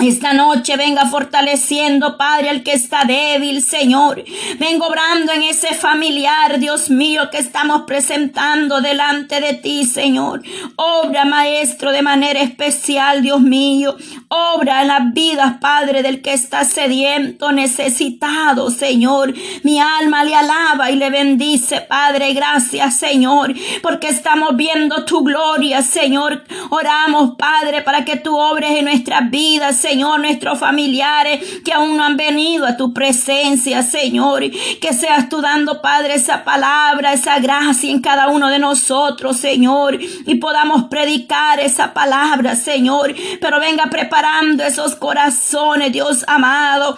Esta 0.08 0.34
noche 0.34 0.78
venga 0.78 1.08
fortaleciendo, 1.08 2.16
Padre, 2.16 2.50
al 2.50 2.62
que 2.62 2.74
está 2.74 3.06
débil, 3.06 3.64
Señor. 3.64 4.24
Vengo 4.60 4.86
obrando 4.86 5.34
en 5.34 5.42
ese 5.42 5.74
familiar, 5.74 6.60
Dios 6.60 6.92
mío, 6.92 7.32
que 7.32 7.40
estamos 7.40 7.82
presentando 7.88 8.82
delante 8.82 9.42
de 9.42 9.56
ti, 9.56 9.84
Señor. 9.84 10.44
Obra, 10.76 11.26
Maestro, 11.26 11.92
de 11.92 12.04
manera 12.04 12.40
especial, 12.40 13.24
Dios 13.24 13.42
mío. 13.42 13.96
Obra 14.28 14.84
en 14.84 14.90
las 14.90 15.12
vidas, 15.12 15.56
Padre, 15.60 16.04
del 16.04 16.22
que 16.22 16.34
está 16.34 16.66
sediento, 16.66 17.52
necesitado, 17.52 18.70
Señor. 18.70 19.34
Mi 19.64 19.80
alma 19.80 20.24
le 20.24 20.36
alaba 20.36 20.92
y 20.92 20.98
le 20.98 21.10
bendice, 21.10 21.82
Padre. 21.82 22.34
Gracias, 22.34 22.96
Señor, 22.98 23.56
porque 23.82 24.10
estamos 24.10 24.56
viendo 24.56 25.04
tu 25.04 25.24
gloria, 25.24 25.82
Señor. 25.82 26.44
Oramos, 26.70 27.36
Padre, 27.40 27.82
para 27.82 28.06
que 28.06 28.18
tú 28.18 28.38
obres 28.38 28.70
en 28.72 28.86
nuestras 28.86 29.32
vidas, 29.32 29.76
Señor, 29.78 29.95
nuestros 29.96 30.60
familiares 30.60 31.62
que 31.64 31.74
aún 31.74 31.98
no 31.98 32.04
han 32.04 32.18
venido 32.18 32.66
a 32.66 32.78
tu 32.78 32.94
presencia, 32.94 33.84
Señor. 33.84 34.44
Que 34.82 34.94
seas 34.94 35.30
tú 35.30 35.42
dando, 35.42 35.82
Padre, 35.82 36.16
esa 36.16 36.44
palabra, 36.44 37.14
esa 37.14 37.40
gracia 37.40 37.90
en 37.90 38.02
cada 38.02 38.28
uno 38.28 38.50
de 38.50 38.60
nosotros, 38.60 39.38
Señor. 39.38 40.00
Y 40.02 40.36
podamos 40.36 40.86
predicar 40.86 41.60
esa 41.60 41.94
palabra, 41.94 42.56
Señor. 42.56 43.14
Pero 43.42 43.60
venga 43.60 43.86
preparando 43.90 44.64
esos 44.64 44.96
corazones, 44.96 45.92
Dios 45.92 46.24
amado 46.28 46.98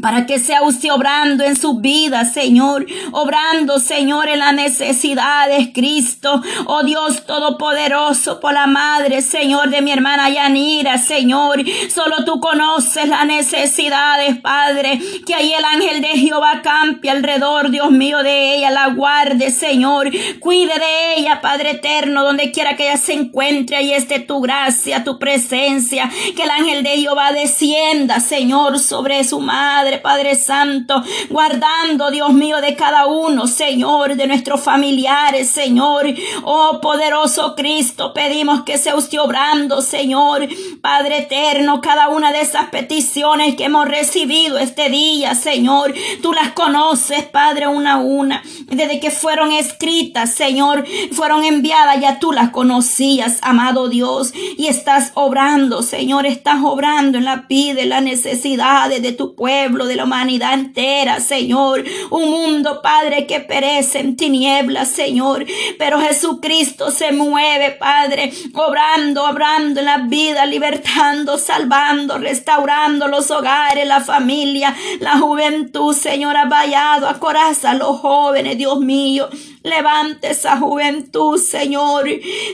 para 0.00 0.24
que 0.24 0.38
sea 0.38 0.62
usted 0.62 0.92
obrando 0.92 1.44
en 1.44 1.56
su 1.56 1.80
vida, 1.80 2.24
Señor, 2.24 2.86
obrando, 3.12 3.78
Señor, 3.80 4.28
en 4.28 4.38
las 4.38 4.54
necesidades, 4.54 5.70
Cristo, 5.74 6.42
oh 6.66 6.82
Dios 6.84 7.26
Todopoderoso, 7.26 8.40
por 8.40 8.52
la 8.54 8.66
madre, 8.66 9.20
Señor, 9.20 9.70
de 9.70 9.82
mi 9.82 9.90
hermana 9.90 10.30
Yanira, 10.30 10.96
Señor, 10.98 11.62
solo 11.92 12.24
tú 12.24 12.40
conoces 12.40 13.08
las 13.08 13.26
necesidades, 13.26 14.38
Padre, 14.40 15.00
que 15.26 15.34
ahí 15.34 15.52
el 15.52 15.64
ángel 15.64 16.00
de 16.00 16.08
Jehová 16.08 16.62
campe 16.62 17.10
alrededor, 17.10 17.70
Dios 17.70 17.90
mío, 17.90 18.22
de 18.22 18.56
ella, 18.56 18.70
la 18.70 18.88
guarde, 18.88 19.50
Señor, 19.50 20.10
cuide 20.38 20.72
de 20.74 21.14
ella, 21.16 21.40
Padre 21.40 21.72
eterno, 21.72 22.24
donde 22.24 22.52
quiera 22.52 22.76
que 22.76 22.88
ella 22.88 22.96
se 22.96 23.12
encuentre, 23.12 23.76
ahí 23.76 23.92
esté 23.92 24.20
tu 24.20 24.40
gracia, 24.40 25.04
tu 25.04 25.18
presencia, 25.18 26.08
que 26.36 26.44
el 26.44 26.50
ángel 26.50 26.84
de 26.84 26.90
Jehová 26.90 27.32
descienda, 27.32 28.20
Señor, 28.20 28.78
sobre 28.78 29.24
su 29.24 29.40
madre, 29.40 29.79
Padre, 29.80 29.96
Padre 29.96 30.34
Santo, 30.34 31.02
guardando, 31.30 32.10
Dios 32.10 32.34
mío, 32.34 32.60
de 32.60 32.76
cada 32.76 33.06
uno, 33.06 33.46
Señor, 33.46 34.14
de 34.14 34.26
nuestros 34.26 34.60
familiares, 34.60 35.48
Señor. 35.48 36.04
Oh, 36.42 36.80
poderoso 36.82 37.54
Cristo, 37.56 38.12
pedimos 38.12 38.62
que 38.64 38.76
sea 38.76 38.94
usted 38.94 39.18
obrando, 39.18 39.80
Señor, 39.80 40.46
Padre 40.82 41.20
eterno, 41.20 41.80
cada 41.80 42.10
una 42.10 42.30
de 42.30 42.42
esas 42.42 42.68
peticiones 42.68 43.56
que 43.56 43.64
hemos 43.64 43.88
recibido 43.88 44.58
este 44.58 44.90
día, 44.90 45.34
Señor. 45.34 45.94
Tú 46.20 46.34
las 46.34 46.52
conoces, 46.52 47.22
Padre, 47.22 47.66
una 47.66 47.94
a 47.94 47.98
una. 48.00 48.42
Desde 48.66 49.00
que 49.00 49.10
fueron 49.10 49.50
escritas, 49.50 50.34
Señor, 50.34 50.84
fueron 51.12 51.42
enviadas, 51.42 51.98
ya 52.02 52.18
tú 52.18 52.32
las 52.32 52.50
conocías, 52.50 53.38
amado 53.40 53.88
Dios, 53.88 54.34
y 54.58 54.66
estás 54.66 55.12
obrando, 55.14 55.82
Señor, 55.82 56.26
estás 56.26 56.58
obrando 56.62 57.16
en 57.16 57.24
la 57.24 57.46
vida, 57.48 57.80
en 57.80 57.88
las 57.88 58.02
necesidades 58.02 59.00
de 59.00 59.12
tu 59.12 59.34
pueblo 59.34 59.69
de 59.70 59.96
la 59.96 60.04
humanidad 60.04 60.54
entera, 60.54 61.20
Señor. 61.20 61.84
Un 62.10 62.30
mundo, 62.30 62.80
Padre, 62.82 63.26
que 63.26 63.40
perece 63.40 64.00
en 64.00 64.16
tinieblas, 64.16 64.88
Señor. 64.88 65.46
Pero 65.78 66.00
Jesucristo 66.00 66.90
se 66.90 67.12
mueve, 67.12 67.70
Padre, 67.72 68.32
obrando, 68.54 69.24
obrando 69.24 69.80
en 69.80 69.86
la 69.86 69.98
vida, 69.98 70.44
libertando, 70.46 71.38
salvando, 71.38 72.18
restaurando 72.18 73.08
los 73.08 73.30
hogares, 73.30 73.86
la 73.86 74.00
familia, 74.00 74.74
la 74.98 75.18
juventud, 75.18 75.94
Señor, 75.94 76.36
ha 76.36 76.46
vallado, 76.46 77.08
acoraza 77.08 77.70
a 77.70 77.74
los 77.74 77.98
jóvenes, 77.98 78.58
Dios 78.58 78.80
mío. 78.80 79.28
Levante 79.62 80.30
esa 80.30 80.56
juventud, 80.56 81.38
Señor. 81.38 82.08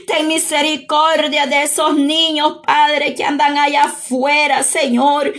Ten 0.05 0.27
misericordia 0.27 1.47
de 1.47 1.63
esos 1.63 1.95
niños, 1.95 2.59
Padre, 2.65 3.15
que 3.15 3.23
andan 3.23 3.57
allá 3.57 3.83
afuera, 3.85 4.63
Señor 4.63 5.33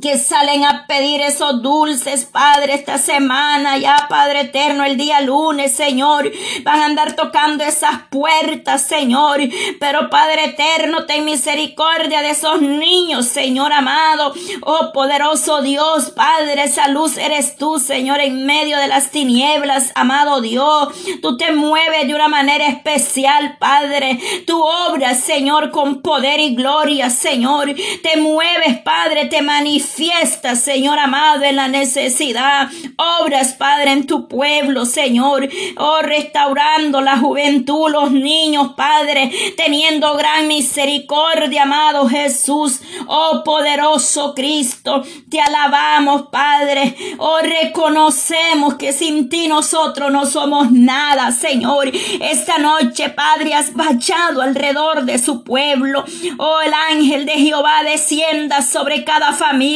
que 0.00 0.16
salen 0.16 0.64
a 0.64 0.86
pedir 0.86 1.20
esos 1.20 1.60
dulces, 1.60 2.24
Padre, 2.24 2.74
esta 2.74 2.96
semana, 2.96 3.76
ya, 3.76 4.06
Padre 4.08 4.40
eterno, 4.40 4.84
el 4.84 4.96
día 4.96 5.20
lunes, 5.20 5.74
Señor, 5.74 6.30
van 6.62 6.80
a 6.80 6.86
andar 6.86 7.14
tocando 7.14 7.62
esas 7.62 8.02
puertas, 8.10 8.86
Señor, 8.86 9.40
pero 9.78 10.08
Padre 10.08 10.46
eterno, 10.46 11.04
ten 11.04 11.24
misericordia 11.26 12.22
de 12.22 12.30
esos 12.30 12.62
niños, 12.62 13.26
Señor 13.26 13.72
amado, 13.72 14.32
oh 14.62 14.92
poderoso 14.94 15.60
Dios, 15.60 16.10
Padre, 16.10 16.64
esa 16.64 16.88
luz 16.88 17.18
eres 17.18 17.56
tú, 17.56 17.78
Señor, 17.78 18.20
en 18.20 18.46
medio 18.46 18.78
de 18.78 18.88
las 18.88 19.10
tinieblas, 19.10 19.92
amado 19.94 20.40
Dios, 20.40 20.88
tú 21.20 21.36
te 21.36 21.52
mueves 21.52 22.06
de 22.06 22.14
una 22.14 22.28
manera 22.28 22.66
especial, 22.66 23.58
Padre, 23.58 24.18
tú 24.46 24.62
obras, 24.88 25.20
Señor, 25.20 25.70
con 25.70 26.00
poder 26.00 26.40
y 26.40 26.54
gloria, 26.54 27.10
Señor, 27.10 27.74
te 28.02 28.16
mueves, 28.16 28.78
Padre, 28.78 29.26
te 29.26 29.42
manifiestas, 29.42 29.81
Fiesta, 29.82 30.56
Señor 30.56 30.98
amado, 30.98 31.44
en 31.44 31.56
la 31.56 31.68
necesidad. 31.68 32.68
Obras, 32.96 33.54
Padre, 33.54 33.92
en 33.92 34.06
tu 34.06 34.28
pueblo, 34.28 34.84
Señor. 34.84 35.48
Oh, 35.76 36.00
restaurando 36.02 37.00
la 37.00 37.18
juventud, 37.18 37.90
los 37.90 38.12
niños, 38.12 38.72
Padre, 38.76 39.30
teniendo 39.56 40.16
gran 40.16 40.46
misericordia, 40.46 41.62
amado 41.62 42.08
Jesús. 42.08 42.80
Oh, 43.06 43.42
poderoso 43.44 44.34
Cristo, 44.34 45.02
te 45.30 45.40
alabamos, 45.40 46.28
Padre. 46.30 46.96
Oh, 47.18 47.38
reconocemos 47.40 48.74
que 48.74 48.92
sin 48.92 49.28
ti 49.28 49.48
nosotros 49.48 50.10
no 50.12 50.26
somos 50.26 50.70
nada, 50.70 51.32
Señor. 51.32 51.90
Esta 52.20 52.58
noche, 52.58 53.10
Padre, 53.10 53.54
has 53.54 53.74
bachado 53.74 54.42
alrededor 54.42 55.04
de 55.04 55.18
su 55.18 55.44
pueblo. 55.44 56.04
Oh, 56.38 56.60
el 56.60 56.72
ángel 56.90 57.26
de 57.26 57.32
Jehová 57.32 57.82
descienda 57.82 58.62
sobre 58.62 59.04
cada 59.04 59.32
familia 59.32 59.71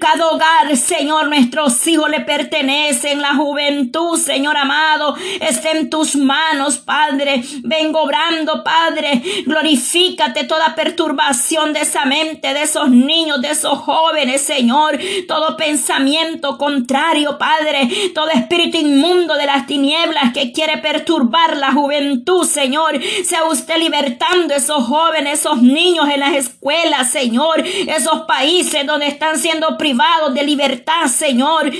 cada 0.00 0.28
hogar, 0.28 0.76
Señor, 0.76 1.28
nuestros 1.28 1.86
hijos 1.86 2.08
le 2.10 2.20
pertenecen, 2.20 3.20
la 3.20 3.34
juventud, 3.34 4.18
Señor 4.18 4.56
amado, 4.56 5.16
está 5.40 5.72
en 5.72 5.90
tus 5.90 6.16
manos, 6.16 6.78
Padre. 6.78 7.42
Vengo 7.62 8.02
obrando, 8.02 8.64
Padre. 8.64 9.22
Glorifícate 9.46 10.44
toda 10.44 10.74
perturbación 10.74 11.72
de 11.72 11.80
esa 11.80 12.04
mente, 12.04 12.54
de 12.54 12.62
esos 12.62 12.90
niños, 12.90 13.40
de 13.40 13.50
esos 13.50 13.78
jóvenes, 13.78 14.42
Señor. 14.42 14.98
Todo 15.26 15.56
pensamiento 15.56 16.56
contrario, 16.58 17.38
Padre. 17.38 17.88
Todo 18.14 18.30
espíritu 18.30 18.78
inmundo 18.78 19.34
de 19.34 19.46
las 19.46 19.66
tinieblas 19.66 20.32
que 20.32 20.52
quiere 20.52 20.78
perturbar 20.78 21.56
la 21.56 21.72
juventud, 21.72 22.44
Señor. 22.46 22.98
Sea 23.24 23.44
usted 23.44 23.78
libertando 23.78 24.54
esos 24.54 24.84
jóvenes, 24.84 25.40
esos 25.40 25.62
niños 25.62 26.08
en 26.08 26.20
las 26.20 26.34
escuelas, 26.34 27.10
Señor. 27.10 27.62
Esos 27.86 28.22
países 28.22 28.86
donde 28.86 29.06
están 29.18 29.36
siendo 29.40 29.76
privados 29.76 30.32
de 30.32 30.44
libertad, 30.44 31.08
Señor. 31.08 31.72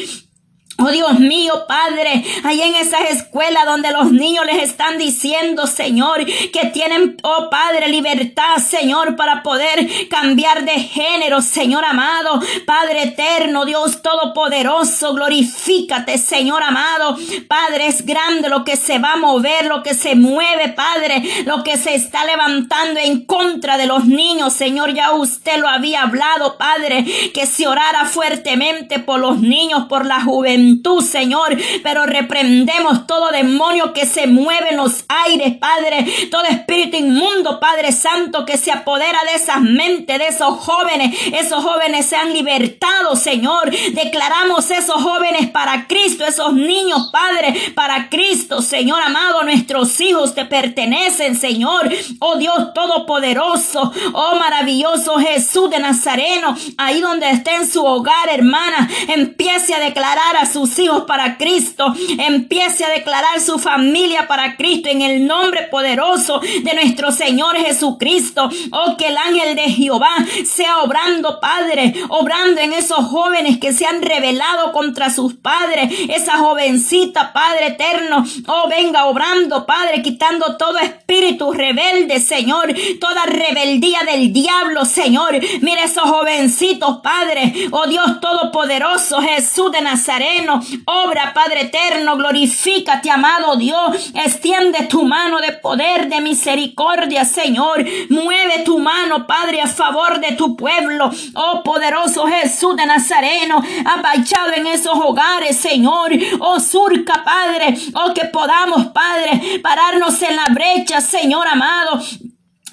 Oh 0.80 0.92
Dios 0.92 1.18
mío, 1.18 1.64
Padre, 1.66 2.24
ahí 2.44 2.62
en 2.62 2.76
esas 2.76 3.10
escuelas 3.10 3.64
donde 3.64 3.90
los 3.90 4.12
niños 4.12 4.46
les 4.46 4.62
están 4.62 4.96
diciendo, 4.96 5.66
Señor, 5.66 6.24
que 6.24 6.66
tienen, 6.72 7.16
oh 7.24 7.50
Padre, 7.50 7.88
libertad, 7.88 8.58
Señor, 8.58 9.16
para 9.16 9.42
poder 9.42 9.88
cambiar 10.08 10.64
de 10.64 10.78
género, 10.78 11.42
Señor 11.42 11.84
amado, 11.84 12.40
Padre 12.64 13.02
eterno, 13.02 13.64
Dios 13.64 14.02
todopoderoso, 14.02 15.14
glorifícate, 15.14 16.16
Señor 16.16 16.62
amado, 16.62 17.16
Padre, 17.48 17.88
es 17.88 18.06
grande 18.06 18.48
lo 18.48 18.62
que 18.62 18.76
se 18.76 19.00
va 19.00 19.14
a 19.14 19.16
mover, 19.16 19.66
lo 19.66 19.82
que 19.82 19.94
se 19.94 20.14
mueve, 20.14 20.68
Padre, 20.68 21.24
lo 21.44 21.64
que 21.64 21.76
se 21.76 21.96
está 21.96 22.24
levantando 22.24 23.00
en 23.00 23.24
contra 23.24 23.78
de 23.78 23.86
los 23.86 24.04
niños, 24.04 24.52
Señor, 24.52 24.94
ya 24.94 25.10
usted 25.10 25.58
lo 25.58 25.68
había 25.68 26.02
hablado, 26.02 26.56
Padre, 26.56 27.04
que 27.34 27.46
se 27.46 27.66
orara 27.66 28.04
fuertemente 28.04 29.00
por 29.00 29.18
los 29.18 29.40
niños, 29.40 29.86
por 29.88 30.06
la 30.06 30.22
juventud, 30.22 30.67
tú, 30.82 31.00
Señor. 31.02 31.56
Pero 31.82 32.06
reprendemos 32.06 33.06
todo 33.06 33.30
demonio 33.30 33.92
que 33.92 34.06
se 34.06 34.26
mueve 34.26 34.70
en 34.70 34.76
los 34.76 35.04
aires, 35.08 35.54
Padre. 35.58 36.06
Todo 36.30 36.44
espíritu 36.44 36.96
inmundo, 36.96 37.60
Padre 37.60 37.92
Santo, 37.92 38.44
que 38.44 38.56
se 38.56 38.70
apodera 38.70 39.18
de 39.24 39.34
esas 39.34 39.60
mentes, 39.60 40.18
de 40.18 40.28
esos 40.28 40.58
jóvenes. 40.60 41.16
Esos 41.32 41.62
jóvenes 41.62 42.06
sean 42.06 42.32
libertados, 42.32 43.20
Señor. 43.20 43.70
Declaramos 43.92 44.70
esos 44.70 45.02
jóvenes 45.02 45.50
para 45.50 45.86
Cristo, 45.86 46.24
esos 46.24 46.52
niños, 46.52 47.10
Padre, 47.12 47.54
para 47.74 48.08
Cristo, 48.08 48.62
Señor 48.62 49.02
amado. 49.02 49.42
Nuestros 49.42 50.00
hijos 50.00 50.34
te 50.34 50.44
pertenecen, 50.44 51.36
Señor. 51.36 51.90
Oh 52.20 52.36
Dios 52.36 52.72
Todopoderoso, 52.74 53.92
oh 54.12 54.34
maravilloso 54.38 55.18
Jesús 55.18 55.70
de 55.70 55.78
Nazareno. 55.78 56.56
Ahí 56.76 57.00
donde 57.00 57.30
esté 57.30 57.54
en 57.54 57.70
su 57.70 57.84
hogar, 57.84 58.28
hermana, 58.30 58.88
empiece 59.08 59.74
a 59.74 59.80
declarar 59.80 60.36
a 60.36 60.46
su 60.46 60.57
sus 60.58 60.76
hijos 60.80 61.04
para 61.04 61.36
Cristo. 61.36 61.94
Empiece 62.18 62.84
a 62.84 62.90
declarar 62.90 63.40
su 63.40 63.60
familia 63.60 64.26
para 64.26 64.56
Cristo 64.56 64.88
en 64.88 65.02
el 65.02 65.24
nombre 65.24 65.68
poderoso 65.70 66.40
de 66.40 66.74
nuestro 66.74 67.12
Señor 67.12 67.56
Jesucristo. 67.56 68.50
Oh, 68.72 68.96
que 68.96 69.06
el 69.06 69.16
ángel 69.16 69.54
de 69.54 69.70
Jehová 69.70 70.16
sea 70.44 70.78
obrando, 70.78 71.38
Padre, 71.38 71.94
obrando 72.08 72.60
en 72.60 72.72
esos 72.72 73.06
jóvenes 73.06 73.58
que 73.58 73.72
se 73.72 73.86
han 73.86 74.02
rebelado 74.02 74.72
contra 74.72 75.10
sus 75.10 75.34
padres. 75.34 75.92
Esa 76.08 76.38
jovencita, 76.38 77.32
Padre 77.32 77.68
eterno. 77.68 78.24
Oh, 78.48 78.68
venga 78.68 79.04
obrando, 79.04 79.64
Padre, 79.64 80.02
quitando 80.02 80.56
todo 80.56 80.78
espíritu 80.78 81.52
rebelde, 81.52 82.18
Señor. 82.18 82.74
Toda 83.00 83.26
rebeldía 83.26 84.00
del 84.10 84.32
diablo, 84.32 84.84
Señor. 84.84 85.38
Mira 85.60 85.84
esos 85.84 86.10
jovencitos, 86.10 86.98
Padre. 87.00 87.68
Oh 87.70 87.86
Dios 87.86 88.20
Todopoderoso, 88.20 89.20
Jesús 89.20 89.70
de 89.70 89.82
Nazaret 89.82 90.47
Obra, 90.84 91.32
Padre 91.34 91.62
eterno, 91.62 92.16
glorifícate, 92.16 93.10
amado 93.10 93.56
Dios. 93.56 94.10
Extiende 94.14 94.84
tu 94.84 95.04
mano 95.04 95.40
de 95.40 95.52
poder, 95.52 96.08
de 96.08 96.20
misericordia, 96.20 97.24
Señor. 97.24 97.84
Mueve 98.08 98.60
tu 98.64 98.78
mano, 98.78 99.26
Padre, 99.26 99.60
a 99.60 99.66
favor 99.66 100.20
de 100.20 100.32
tu 100.32 100.56
pueblo. 100.56 101.10
Oh, 101.34 101.62
poderoso 101.62 102.26
Jesús 102.26 102.76
de 102.76 102.86
Nazareno, 102.86 103.62
abachado 103.84 104.52
en 104.54 104.66
esos 104.66 104.94
hogares, 104.94 105.56
Señor. 105.56 106.10
Oh, 106.40 106.58
surca, 106.60 107.24
Padre. 107.24 107.76
Oh, 107.94 108.14
que 108.14 108.24
podamos, 108.26 108.86
Padre, 108.86 109.60
pararnos 109.62 110.20
en 110.22 110.36
la 110.36 110.46
brecha, 110.50 111.00
Señor 111.00 111.46
amado 111.46 112.00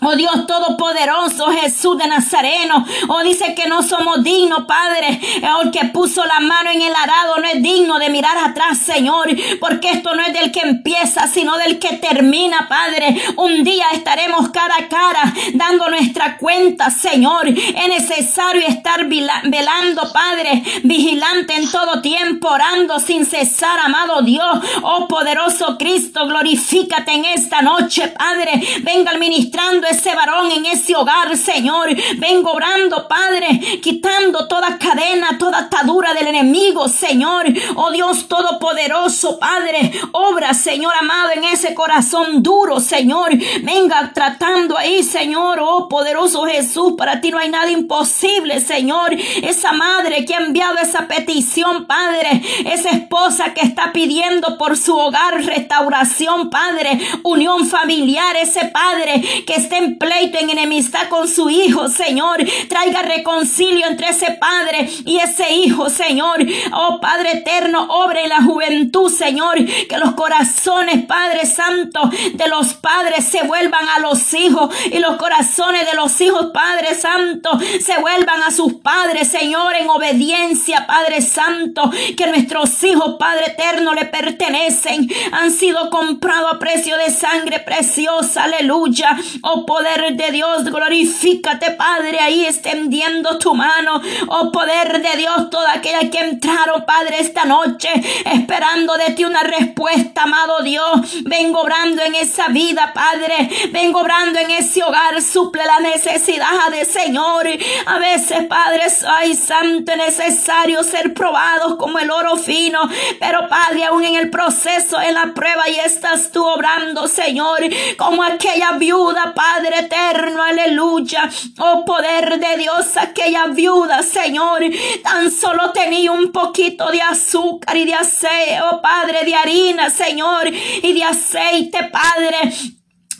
Oh 0.08 0.16
Dios 0.16 0.46
Todopoderoso, 0.46 1.48
Jesús 1.48 1.98
de 1.98 2.06
Nazareno. 2.08 2.86
Oh, 3.08 3.24
dice 3.24 3.56
que 3.56 3.68
no 3.68 3.82
somos 3.82 4.24
dignos, 4.24 4.66
Padre. 4.68 5.20
El 5.64 5.72
que 5.72 5.86
puso 5.86 6.24
la 6.26 6.40
mano 6.42 6.70
en 6.70 6.84
el 6.84 6.94
arado 6.94 7.38
no 7.40 7.48
es 7.48 7.64
digno 7.64 7.98
de 7.98 8.10
mirar 8.10 8.38
atrás, 8.38 8.78
Señor. 8.78 9.28
Porque 9.60 9.90
esto 9.90 10.14
no 10.14 10.22
es 10.22 10.32
del 10.32 10.52
que 10.52 10.60
empieza, 10.60 11.28
sino 11.28 11.58
del 11.58 11.80
que 11.80 11.94
termina, 11.98 12.68
Padre. 12.70 13.20
Un 13.38 13.64
día 13.64 13.86
estaremos 13.94 14.50
cara 14.50 14.76
a 14.78 14.88
cara 14.88 15.34
dando 15.56 15.90
nuestra 15.90 16.38
cuenta, 16.38 16.92
Señor. 16.92 17.48
Es 17.48 17.88
necesario 17.88 18.62
estar 18.68 19.08
velando, 19.08 20.14
Padre. 20.14 20.62
Vigilante 20.84 21.56
en 21.56 21.72
todo 21.72 22.04
tiempo, 22.04 22.50
orando 22.50 23.00
sin 23.00 23.26
cesar, 23.26 23.80
amado 23.80 24.22
Dios. 24.22 24.60
Oh 24.84 25.08
poderoso 25.08 25.80
Cristo, 25.80 26.28
glorifícate 26.28 27.12
en 27.12 27.26
esta 27.26 27.64
noche, 27.64 28.10
Padre. 28.10 28.62
Venga 28.84 29.10
al 29.10 29.20
ministrando 29.20 29.88
ese 29.96 30.14
varón 30.14 30.52
en 30.52 30.66
ese 30.66 30.96
hogar, 30.96 31.36
Señor. 31.38 31.90
Vengo 32.18 32.52
obrando, 32.52 33.08
Padre, 33.08 33.60
quitando 33.82 34.48
toda 34.48 34.78
cadena, 34.78 35.38
toda 35.38 35.60
atadura 35.60 36.14
del 36.14 36.28
enemigo, 36.28 36.88
Señor. 36.90 37.46
Oh 37.76 37.92
Dios 37.92 38.28
Todopoderoso, 38.28 39.40
Padre, 39.40 39.92
obra, 40.12 40.54
Señor 40.54 40.94
amado, 41.00 41.32
en 41.34 41.46
ese 41.46 41.74
corazón 41.74 42.44
duro, 42.44 42.80
Señor. 42.80 43.32
Venga 43.62 44.12
tratando 44.14 44.78
ahí, 44.78 45.02
Señor. 45.02 45.60
Oh 45.62 45.88
poderoso 45.88 46.46
Jesús, 46.46 46.94
para 46.98 47.22
ti 47.22 47.32
no 47.32 47.38
hay 47.38 47.50
nada 47.50 47.72
imposible, 47.72 48.60
Señor. 48.60 49.14
Esa 49.14 49.72
madre 49.72 50.26
que 50.26 50.36
ha 50.36 50.40
enviado 50.40 50.78
esa 50.78 51.08
petición, 51.08 51.86
Padre. 51.86 52.42
Esa 52.66 52.90
esposa 52.90 53.54
que 53.54 53.62
está 53.62 53.94
pidiendo 53.94 54.58
por 54.58 54.76
su 54.78 54.98
hogar 54.98 55.44
restauración, 55.44 56.50
Padre. 56.50 57.00
Unión 57.24 57.66
familiar, 57.66 58.36
ese 58.36 58.66
Padre 58.66 59.22
que 59.46 59.54
en 59.78 59.98
pleito, 59.98 60.40
en 60.40 60.50
enemistad 60.50 61.08
con 61.10 61.28
su 61.28 61.50
hijo, 61.50 61.88
Señor. 61.90 62.44
Traiga 62.70 63.02
reconcilio 63.02 63.88
entre 63.88 64.10
ese 64.10 64.32
padre 64.32 64.90
y 65.06 65.18
ese 65.18 65.54
hijo, 65.54 65.90
Señor. 65.90 66.46
Oh 66.74 67.00
Padre 67.02 67.34
eterno, 67.34 67.88
obra 67.90 68.22
en 68.22 68.30
la 68.30 68.42
juventud, 68.42 69.12
Señor. 69.12 69.58
Que 69.88 69.98
los 69.98 70.14
corazones, 70.14 71.06
Padre 71.06 71.46
Santo, 71.46 72.10
de 72.34 72.48
los 72.48 72.74
padres 72.76 73.26
se 73.26 73.44
vuelvan 73.44 73.88
a 73.96 74.00
los 74.00 74.34
hijos 74.34 74.74
y 74.92 75.00
los 75.00 75.18
corazones 75.18 75.90
de 75.90 75.96
los 75.96 76.20
hijos, 76.22 76.48
Padre 76.54 76.96
Santo, 76.96 77.58
se 77.80 78.00
vuelvan 78.00 78.44
a 78.44 78.52
sus 78.52 78.76
padres, 78.76 79.28
Señor, 79.28 79.76
en 79.76 79.90
obediencia, 79.90 80.86
Padre 80.88 81.22
Santo. 81.22 81.92
Que 82.18 82.28
nuestros 82.28 82.84
hijos, 82.84 83.16
Padre 83.20 83.48
eterno, 83.48 83.94
le 83.94 84.06
pertenecen. 84.06 85.10
Han 85.32 85.52
sido 85.52 85.90
comprados 85.90 86.54
a 86.54 86.60
precio 86.60 86.98
de 86.98 87.10
sangre 87.10 87.60
preciosa. 87.60 88.46
Aleluya. 88.46 89.18
Oh 89.42 89.65
poder 89.66 90.16
de 90.16 90.32
Dios, 90.32 90.66
glorifícate, 90.66 91.72
Padre, 91.72 92.20
ahí 92.20 92.46
extendiendo 92.46 93.38
tu 93.40 93.54
mano. 93.54 94.02
Oh 94.28 94.52
poder 94.52 95.02
de 95.02 95.18
Dios, 95.18 95.50
toda 95.50 95.74
aquella 95.74 96.10
que 96.10 96.20
entraron, 96.20 96.86
Padre, 96.86 97.20
esta 97.20 97.46
noche, 97.46 97.90
esperando 98.26 98.96
de 98.96 99.12
ti 99.14 99.26
una 99.26 99.44
respuesta, 99.44 100.24
amado 100.24 100.62
Dios. 100.64 101.24
Vengo 101.24 101.62
obrando 101.62 102.02
en 102.04 102.16
esa 102.16 102.48
vida, 102.48 102.92
Padre. 102.94 103.50
Vengo 103.72 104.02
obrando 104.02 104.40
en 104.40 104.52
ese 104.52 104.84
hogar. 104.84 105.22
Suple 105.22 105.66
la 105.66 105.80
necesidad 105.80 106.70
de 106.72 106.86
Señor. 106.86 107.48
A 107.86 108.00
veces, 108.00 108.46
Padre, 108.46 108.84
ay, 109.18 109.34
santo, 109.36 109.92
es 109.92 109.98
necesario 109.98 110.84
ser 110.84 111.14
probados 111.14 111.76
como 111.78 112.00
el 112.00 112.12
oro 112.12 112.38
fino. 112.38 112.80
Pero, 113.20 113.48
Padre, 113.48 113.86
aún 113.86 114.04
en 114.04 114.16
el 114.16 114.30
proceso, 114.30 115.00
en 115.02 115.14
la 115.14 115.34
prueba, 115.34 115.68
y 115.70 115.76
estás 115.80 116.32
tú 116.32 116.44
obrando, 116.46 117.08
Señor, 117.08 117.60
como 117.98 118.24
aquella 118.24 118.74
viuda, 118.74 119.34
Padre 119.34 119.55
eterno, 119.64 120.44
aleluya. 120.44 121.30
Oh 121.60 121.84
poder 121.86 122.40
de 122.40 122.58
Dios, 122.58 122.98
aquella 122.98 123.48
viuda, 123.48 124.04
Señor, 124.04 124.64
tan 125.04 125.32
solo 125.32 125.72
tenía 125.72 126.12
un 126.12 126.32
poquito 126.32 126.92
de 126.92 127.02
azúcar 127.02 127.78
y 127.78 127.86
de 127.86 127.94
aceite, 127.94 128.60
oh 128.72 128.82
Padre, 128.82 129.24
de 129.24 129.36
harina, 129.36 129.90
Señor, 129.90 130.48
y 130.48 130.94
de 130.94 131.04
aceite, 131.04 131.90
Padre. 131.92 132.52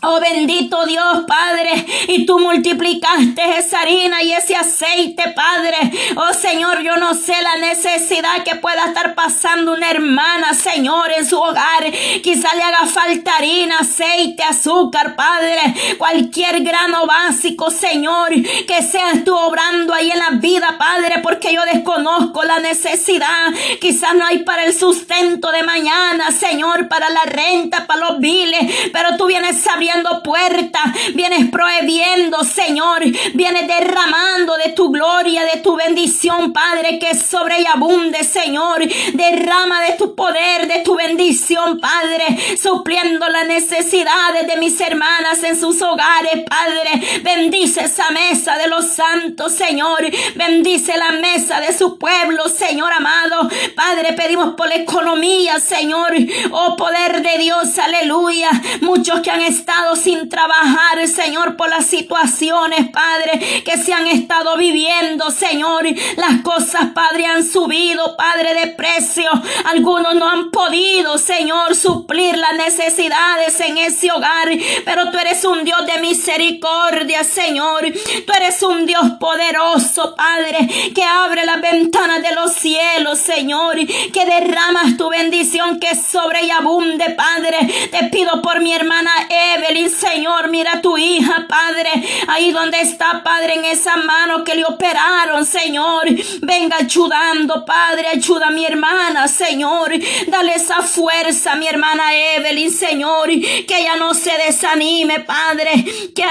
Oh 0.08 0.20
bendito 0.20 0.86
Dios, 0.86 1.24
Padre, 1.28 1.86
y 2.08 2.26
tú 2.26 2.38
multiplicaste 2.40 3.58
esa 3.58 3.82
harina 3.82 4.22
y 4.22 4.34
ese 4.34 4.56
aceite, 4.56 5.34
Padre. 5.36 5.78
Oh 6.16 6.34
Señor, 6.34 6.82
yo 6.82 6.96
no 6.98 7.16
sé 7.16 7.34
la 7.42 7.58
necesidad 7.58 8.44
que 8.44 8.56
pueda 8.56 8.86
estar 8.86 9.16
pasando 9.16 9.74
una 9.74 9.90
hermana, 9.90 10.54
Señor, 10.54 11.12
en 11.18 11.26
su 11.26 11.40
hogar. 11.40 11.92
Quizá 12.24 12.54
le 12.56 12.64
haga 12.64 12.86
falta 12.86 13.36
harina, 13.36 13.80
aceite, 13.80 14.44
azúcar, 14.44 15.16
Padre. 15.16 15.74
Cualquier 15.98 16.62
grano 16.62 17.08
básico, 17.08 17.72
Señor, 17.72 18.30
que 18.68 18.84
seas 18.84 19.24
tú 19.24 19.36
obrando 19.36 19.94
ahí 19.94 20.12
en 20.12 20.20
la 20.20 20.30
vida, 20.40 20.76
Padre, 20.78 21.20
porque 21.24 21.54
yo 21.54 21.64
desconozco 21.66 22.44
la 22.44 22.60
necesidad. 22.60 23.52
Quizás 23.82 24.14
no 24.16 24.26
hay 24.26 24.40
para 24.44 24.66
el 24.66 24.74
sustento 24.74 25.52
de 25.52 25.64
mañana, 25.64 26.32
Señor, 26.32 26.88
para 26.88 27.10
la 27.10 27.24
renta, 27.24 27.88
para 27.88 28.12
los 28.12 28.20
biles, 28.20 28.90
pero 28.94 29.18
tú 29.18 29.26
vienes 29.26 29.62
abriendo 29.96 30.24
puertas, 30.24 30.84
vienes 31.14 31.50
prohibiendo, 31.50 32.44
Señor, 32.44 33.04
vienes 33.34 33.68
derramando 33.68 34.56
de 34.58 34.74
tu 34.74 34.90
gloria, 34.90 35.44
de 35.46 35.62
tu 35.62 35.76
bendición, 35.76 36.52
Padre, 36.54 37.00
que 37.00 37.16
sobre 37.16 37.62
y 37.62 37.66
abunde, 37.66 38.24
Señor, 38.24 38.82
derrama 39.14 39.82
de 39.84 39.94
tu 39.94 40.16
poder, 40.16 40.68
de 40.68 40.80
tu 40.80 40.96
bendición, 40.96 41.80
Padre, 41.80 42.58
supliendo 42.62 43.28
las 43.30 43.48
necesidades 43.48 44.48
de 44.48 44.58
mis 44.58 44.80
hermanas 44.82 45.44
en 45.44 45.60
sus 45.60 45.82
hogares, 45.82 46.44
Padre, 46.50 47.22
bendice 47.24 47.86
esa 47.86 48.10
mesa 48.12 48.58
de 48.58 48.68
los 48.68 48.88
santos, 48.88 49.54
Señor, 49.54 50.00
bendice 50.36 50.98
la 50.98 51.12
mesa 51.12 51.62
de 51.62 51.78
su 51.78 51.98
pueblo, 51.98 52.50
Señor 52.50 52.92
amado, 52.92 53.50
Padre, 53.76 54.14
pedimos 54.14 54.56
por 54.56 54.68
la 54.68 54.76
economía, 54.76 55.60
Señor, 55.60 56.14
oh 56.52 56.76
poder 56.76 57.22
de 57.22 57.38
Dios, 57.38 57.78
aleluya, 57.78 58.50
muchos 58.82 59.22
que 59.22 59.32
han 59.32 59.42
estado 59.42 59.85
sin 59.94 60.30
trabajar, 60.30 61.08
Señor, 61.08 61.58
por 61.58 61.70
las 61.70 61.86
situaciones, 61.86 62.90
Padre, 62.90 63.62
que 63.64 63.78
se 63.78 63.94
han 63.94 64.08
estado 64.08 64.58
viviendo, 64.58 65.30
Señor. 65.32 65.86
Las 66.16 66.42
cosas, 66.42 66.92
Padre, 66.96 67.26
han 67.26 67.44
subido, 67.44 68.16
Padre, 68.16 68.54
de 68.56 68.68
precio. 68.68 69.30
Algunos 69.66 70.16
no 70.16 70.30
han 70.30 70.50
podido, 70.50 71.18
Señor, 71.18 71.76
suplir 71.76 72.38
las 72.38 72.56
necesidades 72.56 73.60
en 73.60 73.78
ese 73.78 74.12
hogar, 74.12 74.50
pero 74.86 75.12
tú 75.12 75.18
eres 75.18 75.44
un 75.44 75.64
Dios 75.64 75.86
de 75.86 76.00
misericordia, 76.00 77.24
Señor. 77.24 77.86
Tú 78.26 78.34
eres 78.36 78.62
un 78.64 78.86
Dios 78.86 79.06
poderoso, 79.20 80.16
Padre, 80.16 80.70
que 80.94 81.04
abre 81.04 81.46
las 81.46 81.62
ventanas 81.62 82.22
de 82.22 82.34
los 82.34 82.54
cielos, 82.54 83.20
Señor, 83.20 83.76
que 83.76 84.26
derramas 84.26 84.98
tu 84.98 85.10
bendición 85.10 85.80
que 85.80 85.96
sobre 85.96 86.44
y 86.44 86.52
abunde, 86.52 87.10
Padre. 87.12 87.58
Te 87.92 88.06
pido 88.06 88.42
por 88.42 88.62
mi 88.62 88.74
hermana 88.74 89.12
Evelyn 89.66 89.90
Señor, 89.90 90.50
mira 90.50 90.74
a 90.74 90.82
tu 90.82 90.98
hija, 90.98 91.46
Padre, 91.48 91.90
ahí 92.28 92.52
donde 92.52 92.80
está, 92.82 93.24
Padre, 93.24 93.56
en 93.56 93.66
esa 93.66 93.96
mano 93.98 94.44
que 94.44 94.54
le 94.56 94.64
operaron, 94.64 95.46
Señor. 95.46 96.06
Venga 96.42 96.78
ayudando, 96.78 97.66
Padre, 97.66 98.08
ayuda 98.10 98.48
a 98.48 98.52
mi 98.52 98.66
hermana, 98.66 99.28
Señor. 99.28 99.92
Dale 100.28 100.56
esa 100.56 100.82
fuerza 100.84 101.54
a 101.54 101.56
mi 101.56 101.68
hermana 101.68 102.16
Evelyn, 102.16 102.72
Señor, 102.72 103.30
que 103.30 103.80
ella 103.80 103.96
no 103.96 104.14
se 104.14 104.32
desanime, 104.38 105.22
Padre, 105.22 105.72
que 106.16 106.24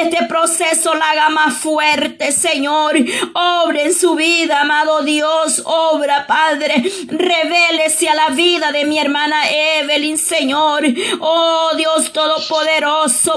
este 0.00 0.26
proceso 0.26 0.94
la 0.94 1.10
haga 1.10 1.28
más 1.30 1.54
fuerte, 1.54 2.32
Señor. 2.32 2.96
Obre 3.34 3.84
en 3.84 3.94
su 3.94 4.14
vida, 4.14 4.60
amado 4.60 5.02
Dios, 5.02 5.62
obra, 5.64 6.26
Padre. 6.26 6.82
Revélese 7.08 8.08
a 8.08 8.14
la 8.14 8.28
vida 8.30 8.72
de 8.72 8.84
mi 8.84 8.98
hermana 8.98 9.48
Evelyn, 9.50 10.18
Señor. 10.18 10.82
Oh 11.20 11.70
Dios 11.76 12.12
Todopoderoso. 12.12 12.81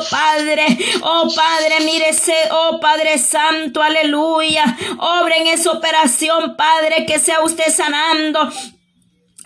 Padre. 0.09 0.65
Oh 1.03 1.27
Padre, 1.35 1.81
mírese, 1.85 2.33
oh 2.51 2.79
Padre 2.79 3.17
Santo, 3.17 3.81
aleluya. 3.81 4.77
Obra 4.97 5.37
en 5.37 5.47
esa 5.47 5.71
operación, 5.71 6.55
Padre, 6.55 7.05
que 7.05 7.19
sea 7.19 7.41
usted 7.41 7.71
sanando 7.73 8.49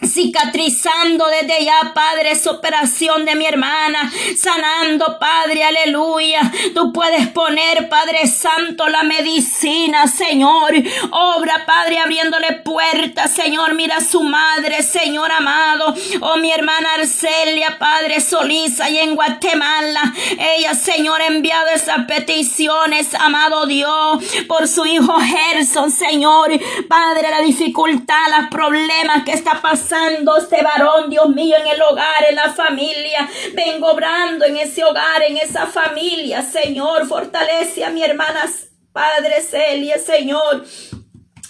cicatrizando 0.05 1.25
desde 1.27 1.65
ya, 1.65 1.91
Padre, 1.93 2.31
esa 2.31 2.51
operación 2.51 3.25
de 3.25 3.35
mi 3.35 3.45
hermana, 3.45 4.12
sanando, 4.38 5.19
Padre, 5.19 5.63
aleluya. 5.63 6.51
Tú 6.73 6.93
puedes 6.93 7.27
poner, 7.27 7.89
Padre 7.89 8.27
Santo, 8.27 8.88
la 8.88 9.03
medicina, 9.03 10.07
Señor. 10.07 10.73
Obra, 11.12 11.65
Padre, 11.65 11.99
abriéndole 11.99 12.53
puertas, 12.63 13.31
Señor. 13.31 13.73
Mira 13.73 13.99
su 13.99 14.23
madre, 14.23 14.81
Señor 14.83 15.31
amado. 15.31 15.93
Oh, 16.21 16.38
mi 16.38 16.51
hermana 16.51 16.93
Arcelia, 16.95 17.77
Padre 17.77 18.21
Solís, 18.21 18.79
y 18.89 18.97
en 18.99 19.15
Guatemala. 19.15 20.13
Ella, 20.38 20.73
Señor, 20.75 21.21
ha 21.21 21.27
enviado 21.27 21.69
esas 21.69 22.05
peticiones, 22.05 23.13
amado 23.15 23.65
Dios, 23.65 24.23
por 24.47 24.67
su 24.67 24.85
hijo 24.85 25.19
Gerson, 25.19 25.91
Señor. 25.91 26.51
Padre, 26.88 27.29
la 27.29 27.41
dificultad, 27.41 28.15
los 28.39 28.49
problemas 28.49 29.23
que 29.23 29.31
está 29.31 29.62
pasando 29.62 29.88
pasando 29.89 30.38
este 30.38 30.62
varón, 30.62 31.10
Dios 31.10 31.30
mío, 31.30 31.56
en 31.60 31.67
el 31.67 31.82
hogar, 31.82 32.25
en 32.30 32.36
la 32.36 32.54
familia. 32.54 33.28
Vengo 33.54 33.91
obrando 33.91 34.45
en 34.45 34.58
ese 34.58 34.84
hogar, 34.84 35.23
en 35.23 35.38
esa 35.38 35.65
familia, 35.65 36.43
Señor. 36.43 37.08
Fortalece 37.08 37.84
a 37.84 37.89
mi 37.89 38.04
hermana, 38.04 38.45
Padre 38.93 39.41
Celia, 39.41 39.97
Señor. 39.97 40.63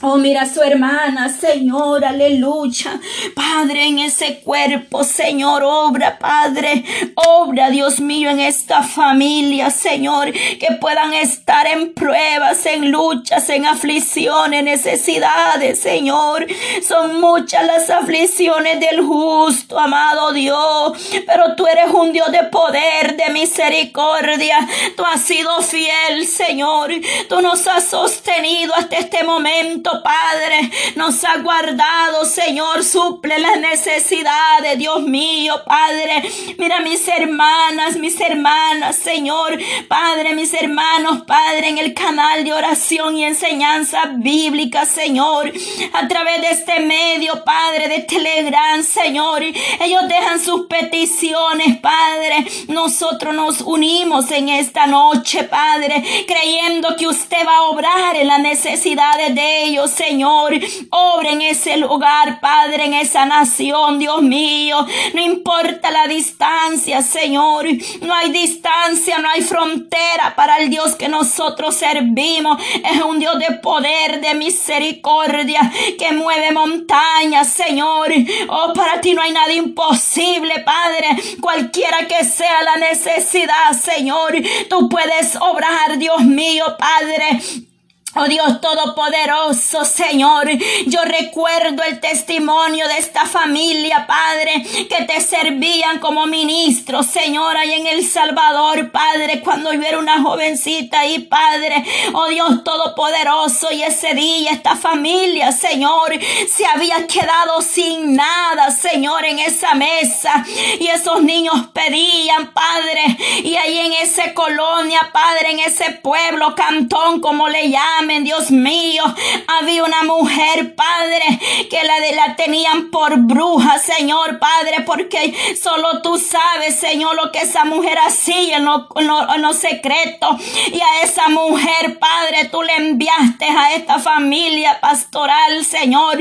Oh, 0.02 0.16
mira 0.16 0.46
su 0.46 0.62
hermana, 0.62 1.28
Señor, 1.28 2.06
aleluya. 2.06 3.02
Padre, 3.36 3.86
en 3.86 4.00
ese 4.00 4.40
cuerpo, 4.40 5.04
Señor, 5.04 5.62
obra, 5.66 6.18
Padre, 6.18 6.86
obra, 7.16 7.70
Dios 7.70 8.00
mío, 8.00 8.30
en 8.30 8.40
esta 8.40 8.82
familia, 8.82 9.70
Señor, 9.72 10.32
que 10.32 10.78
puedan 10.80 11.14
estar 11.14 11.68
en 11.68 11.94
pruebas, 11.94 12.66
en 12.66 12.92
luchas, 12.92 13.50
en 13.50 13.66
aflicciones, 13.66 14.64
necesidades, 14.64 15.82
Señor. 15.82 16.48
Son 16.82 17.20
muchas 17.20 17.66
las 17.66 17.90
aflicciones 17.90 18.80
del 18.80 19.02
justo, 19.02 19.78
amado 19.78 20.32
Dios, 20.32 20.94
pero 21.28 21.56
tú 21.58 21.68
eres 21.68 21.94
un 21.94 22.14
Dios 22.14 22.32
de 22.32 22.44
poder, 22.44 23.18
de 23.18 23.34
misericordia. 23.34 24.66
Tú 24.96 25.04
has 25.04 25.20
sido 25.20 25.62
fiel, 25.62 26.26
Señor. 26.26 26.90
Tú 27.28 27.42
nos 27.42 27.68
has 27.68 27.84
sostenido 27.84 28.74
hasta 28.76 28.96
este 28.96 29.26
momento. 29.26 29.89
Padre, 30.04 30.72
nos 30.96 31.24
ha 31.24 31.38
guardado, 31.38 32.26
Señor, 32.26 32.84
suple 32.84 33.40
las 33.40 33.60
necesidades, 33.60 34.78
Dios 34.78 35.02
mío, 35.02 35.56
Padre. 35.66 36.24
Mira 36.58 36.80
mis 36.80 37.08
hermanas, 37.08 37.98
mis 37.98 38.20
hermanas, 38.20 38.96
Señor, 38.96 39.58
Padre, 39.88 40.34
mis 40.34 40.54
hermanos, 40.54 41.24
Padre, 41.26 41.70
en 41.70 41.78
el 41.78 41.94
canal 41.94 42.44
de 42.44 42.54
oración 42.54 43.18
y 43.18 43.24
enseñanza 43.24 44.12
bíblica, 44.16 44.86
Señor, 44.86 45.52
a 45.94 46.08
través 46.08 46.42
de 46.42 46.50
este 46.50 46.80
medio, 46.82 47.44
Padre, 47.44 47.88
de 47.88 48.00
Telegram, 48.00 48.84
Señor. 48.84 49.44
Ellos 49.44 50.08
dejan 50.08 50.40
sus 50.40 50.68
peticiones, 50.68 51.78
Padre. 51.80 52.46
Nosotros 52.68 53.34
nos 53.34 53.62
unimos 53.62 54.32
en 54.32 54.50
esta 54.50 54.88
noche, 54.88 55.44
Padre, 55.44 56.04
creyendo 56.28 56.96
que 56.96 57.08
usted 57.08 57.46
va 57.46 57.58
a 57.58 57.64
obrar 57.64 58.16
en 58.16 58.28
las 58.28 58.40
necesidades 58.40 59.34
de 59.36 59.64
ellos. 59.64 59.79
Señor. 59.88 60.54
Obra 60.90 61.32
en 61.32 61.42
ese 61.42 61.78
lugar, 61.78 62.40
Padre, 62.40 62.86
en 62.86 62.94
esa 62.94 63.26
nación, 63.26 64.00
Dios 64.00 64.22
mío. 64.22 64.86
No 65.14 65.22
importa 65.22 65.92
la 65.92 66.08
distancia, 66.08 67.02
Señor. 67.02 67.66
No 68.02 68.14
hay 68.14 68.32
distancia, 68.32 69.20
no 69.20 69.30
hay 69.30 69.42
frontera 69.42 70.34
para 70.36 70.58
el 70.58 70.70
Dios 70.70 70.96
que 70.96 71.10
nosotros 71.10 71.76
servimos. 71.76 72.62
Es 72.84 73.02
un 73.02 73.20
Dios 73.20 73.38
de 73.40 73.56
poder, 73.58 74.22
de 74.22 74.36
misericordia, 74.36 75.72
que 75.98 76.12
mueve 76.12 76.52
montañas, 76.52 77.48
Señor. 77.48 78.12
Oh, 78.50 78.74
para 78.74 79.02
ti 79.02 79.14
no 79.14 79.22
hay 79.22 79.32
nada 79.32 79.54
imposible, 79.54 80.60
Padre. 80.60 81.08
Cualquiera 81.42 82.08
que 82.08 82.24
sea 82.24 82.64
la 82.64 82.78
necesidad, 82.78 83.74
Señor, 83.80 84.34
tú 84.70 84.90
puedes 84.90 85.36
obrar, 85.36 85.98
Dios 85.98 86.22
mío, 86.22 86.66
Padre. 86.78 87.69
Oh 88.16 88.26
Dios 88.26 88.60
Todopoderoso, 88.60 89.86
Señor, 89.86 90.50
yo 90.88 91.00
recuerdo 91.06 91.84
el 91.84 92.00
testimonio 92.00 92.88
de 92.88 92.98
esta 92.98 93.28
familia, 93.28 94.08
Padre, 94.08 94.64
que 94.90 95.06
te 95.06 95.22
servían 95.22 96.00
como 96.00 96.26
ministro, 96.26 97.04
Señor, 97.04 97.56
ahí 97.56 97.74
en 97.74 97.86
El 97.86 98.04
Salvador, 98.04 98.92
Padre, 98.92 99.42
cuando 99.42 99.72
yo 99.72 99.84
era 99.84 100.00
una 100.00 100.24
jovencita 100.24 101.02
ahí, 101.02 101.20
Padre. 101.20 101.86
Oh 102.14 102.28
Dios 102.30 102.64
Todopoderoso, 102.64 103.72
y 103.72 103.84
ese 103.84 104.16
día 104.16 104.54
esta 104.54 104.76
familia, 104.76 105.52
Señor, 105.52 106.12
se 106.48 106.66
había 106.66 107.06
quedado 107.06 107.62
sin 107.62 108.16
nada, 108.16 108.72
Señor, 108.72 109.24
en 109.24 109.38
esa 109.38 109.76
mesa. 109.76 110.44
Y 110.80 110.88
esos 110.88 111.22
niños 111.22 111.68
pedían, 111.74 112.54
Padre, 112.54 113.18
y 113.44 113.56
ahí 113.56 113.78
en 113.78 113.94
esa 113.94 114.34
colonia, 114.34 115.12
Padre, 115.14 115.52
en 115.52 115.60
ese 115.60 115.92
pueblo, 115.92 116.56
cantón, 116.56 117.22
como 117.22 117.48
le 117.48 117.70
llaman, 117.70 117.99
Dios 118.08 118.50
mío. 118.50 119.04
Había 119.48 119.84
una 119.84 120.04
mujer, 120.04 120.74
Padre, 120.74 121.40
que 121.70 121.84
la, 121.84 122.00
de, 122.00 122.16
la 122.16 122.36
tenían 122.36 122.90
por 122.92 123.18
bruja, 123.18 123.78
Señor, 123.78 124.40
Padre, 124.40 124.84
porque 124.86 125.34
solo 125.62 126.02
tú 126.02 126.18
sabes, 126.18 126.80
Señor, 126.80 127.16
lo 127.16 127.32
que 127.32 127.40
esa 127.40 127.66
mujer 127.66 127.98
hacía 128.00 128.58
en 128.58 128.66
lo, 128.66 129.54
secreto. 129.54 130.38
Y 130.72 130.80
a 130.80 131.02
esa 131.04 131.28
mujer, 131.28 132.00
Padre, 132.00 132.46
tú 132.50 132.62
le 132.62 132.76
enviaste 132.76 133.46
a 133.46 133.74
esta 133.76 134.00
familia 134.00 134.80
pastoral, 134.80 135.66
Señor, 135.66 136.18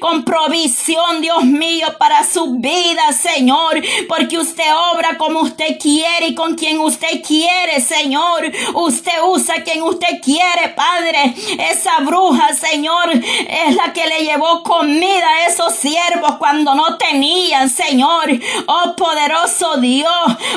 con 0.00 0.24
provisión, 0.24 1.20
Dios 1.20 1.44
mío, 1.44 1.86
para 1.98 2.24
su 2.24 2.56
vida, 2.56 3.12
Señor, 3.12 3.80
porque 4.08 4.38
usted 4.38 4.64
obra 4.92 5.16
como 5.16 5.40
usted 5.40 5.78
quiere 5.80 6.28
y 6.28 6.34
con 6.34 6.56
quien 6.56 6.80
usted 6.80 7.22
quiere, 7.26 7.80
Señor. 7.80 8.50
Usted 8.74 9.12
usa 9.24 9.62
quien 9.62 9.82
usted 9.82 10.20
quiere, 10.22 10.70
Padre. 10.74 11.19
Esa 11.58 11.98
bruja, 12.00 12.54
Señor, 12.54 13.10
es 13.12 13.74
la 13.74 13.92
que 13.92 14.06
le 14.06 14.24
llevó 14.24 14.62
comida 14.62 15.28
a 15.28 15.46
esos 15.46 15.74
siervos 15.74 16.36
cuando 16.38 16.74
no 16.74 16.96
tenían, 16.98 17.68
Señor. 17.70 18.30
Oh 18.66 18.94
poderoso 18.96 19.76
Dios, 19.78 20.10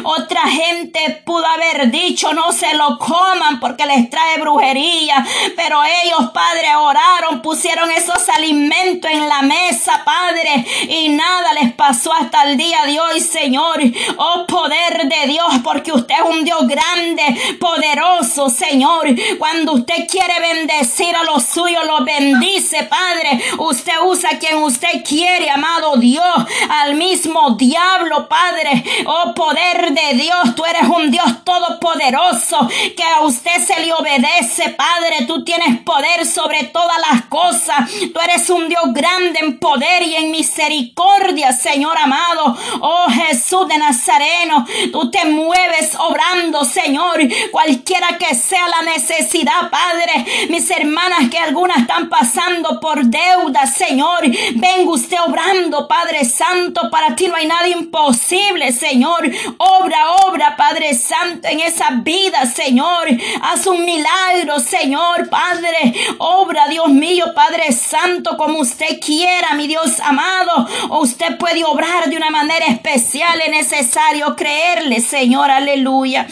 otra 0.04 0.42
gente 0.42 1.22
pudo 1.26 1.46
haber 1.46 1.92
dicho 1.92 2.34
no 2.34 2.52
se 2.52 2.74
lo 2.76 2.98
coman 2.98 3.60
porque 3.60 3.86
les 3.86 4.10
trae 4.10 4.40
brujería, 4.40 5.26
pero 5.56 5.82
ellos, 5.84 6.32
Padre, 6.34 6.76
oraron, 6.76 7.42
pusieron 7.42 7.90
esos 7.92 8.30
alimentos 8.30 9.10
en 9.12 9.28
la 9.28 9.42
mesa, 9.42 10.04
Padre, 10.06 10.66
y 10.88 11.10
nada 11.10 11.54
les 11.54 11.74
pasó 11.74 12.14
hasta 12.14 12.44
el 12.44 12.58
día 12.58 12.86
de 12.86 13.00
hoy, 13.00 13.20
Señor. 13.20 13.80
Oh 14.18 14.46
poder 14.48 15.08
de 15.08 15.28
Dios, 15.28 15.48
porque 15.64 15.92
usted 15.92 16.16
es 16.16 16.30
un 16.30 16.44
Dios 16.44 16.68
grande, 16.68 17.58
poderoso, 17.60 18.50
Señor. 18.50 19.08
Cuando 19.38 19.74
usted 19.74 20.08
quiere 20.10 20.40
ver 20.40 20.53
bendecir 20.54 21.16
a 21.16 21.24
los 21.24 21.44
suyos, 21.44 21.86
los 21.86 22.06
bendice, 22.06 22.84
Padre. 22.84 23.42
Usted 23.58 23.94
usa 24.06 24.38
quien 24.40 24.58
usted 24.64 25.04
quiere, 25.08 25.50
amado 25.50 25.98
Dios, 25.98 26.36
al 26.70 26.96
mismo 26.96 27.52
diablo, 27.52 28.28
Padre. 28.28 28.84
Oh 29.06 29.34
poder 29.34 29.92
de 29.94 30.14
Dios, 30.16 30.56
tú 30.56 30.64
eres 30.66 30.84
un 30.84 31.12
Dios 31.12 31.44
todopoderoso, 31.44 32.68
que 32.96 33.04
a 33.04 33.22
usted 33.22 33.66
se 33.66 33.80
le 33.82 33.94
obedece, 33.94 34.70
Padre. 34.70 35.26
Tú 35.26 35.44
tienes 35.44 35.80
poder 35.82 36.26
sobre 36.26 36.66
todas 36.66 36.98
las 37.12 37.26
cosas. 37.26 37.90
Tú 38.14 38.20
eres 38.24 38.50
un 38.50 38.70
Dios 38.70 38.84
grande 38.94 39.40
en 39.42 39.60
poder 39.60 40.04
y 40.04 40.16
en 40.16 40.32
misericordia, 40.32 41.52
Señor 41.54 41.98
amado. 41.98 42.56
Oh 42.82 43.08
Jesús 43.10 43.68
de 43.68 43.78
Nazareno, 43.78 44.66
tú 44.92 45.10
te 45.10 45.26
mueves 45.26 45.96
obrando, 45.98 46.64
Señor, 46.66 47.20
cualquiera 47.52 48.18
que 48.18 48.36
sea 48.36 48.68
la 48.68 48.82
necesidad, 48.84 49.70
Padre 49.70 50.26
mis 50.50 50.70
hermanas 50.70 51.30
que 51.30 51.38
algunas 51.38 51.78
están 51.78 52.10
pasando 52.10 52.80
por 52.80 53.06
deuda, 53.06 53.66
Señor. 53.68 54.22
Venga 54.56 54.92
usted 54.92 55.18
obrando, 55.26 55.88
Padre 55.88 56.26
Santo. 56.26 56.90
Para 56.90 57.16
ti 57.16 57.28
no 57.28 57.36
hay 57.36 57.48
nada 57.48 57.68
imposible, 57.68 58.72
Señor. 58.72 59.30
Obra, 59.58 60.12
obra, 60.26 60.56
Padre 60.56 60.94
Santo, 60.94 61.48
en 61.48 61.60
esa 61.60 61.92
vida, 62.02 62.46
Señor. 62.46 63.08
Haz 63.42 63.68
un 63.68 63.86
milagro, 63.86 64.60
Señor, 64.60 65.30
Padre. 65.30 65.94
Obra, 66.18 66.68
Dios 66.68 66.90
mío, 66.90 67.26
Padre 67.36 67.72
Santo, 67.72 68.38
como 68.38 68.60
usted 68.60 69.00
quiera, 69.00 69.54
mi 69.56 69.68
Dios 69.68 70.00
amado. 70.00 70.68
O 70.90 71.00
usted 71.02 71.38
puede 71.38 71.64
obrar 71.64 72.10
de 72.10 72.18
una 72.18 72.30
manera 72.30 72.66
especial. 72.68 73.40
Es 73.42 73.52
necesario 73.52 74.36
creerle, 74.36 75.02
Señor. 75.02 75.52
Aleluya. 75.52 76.28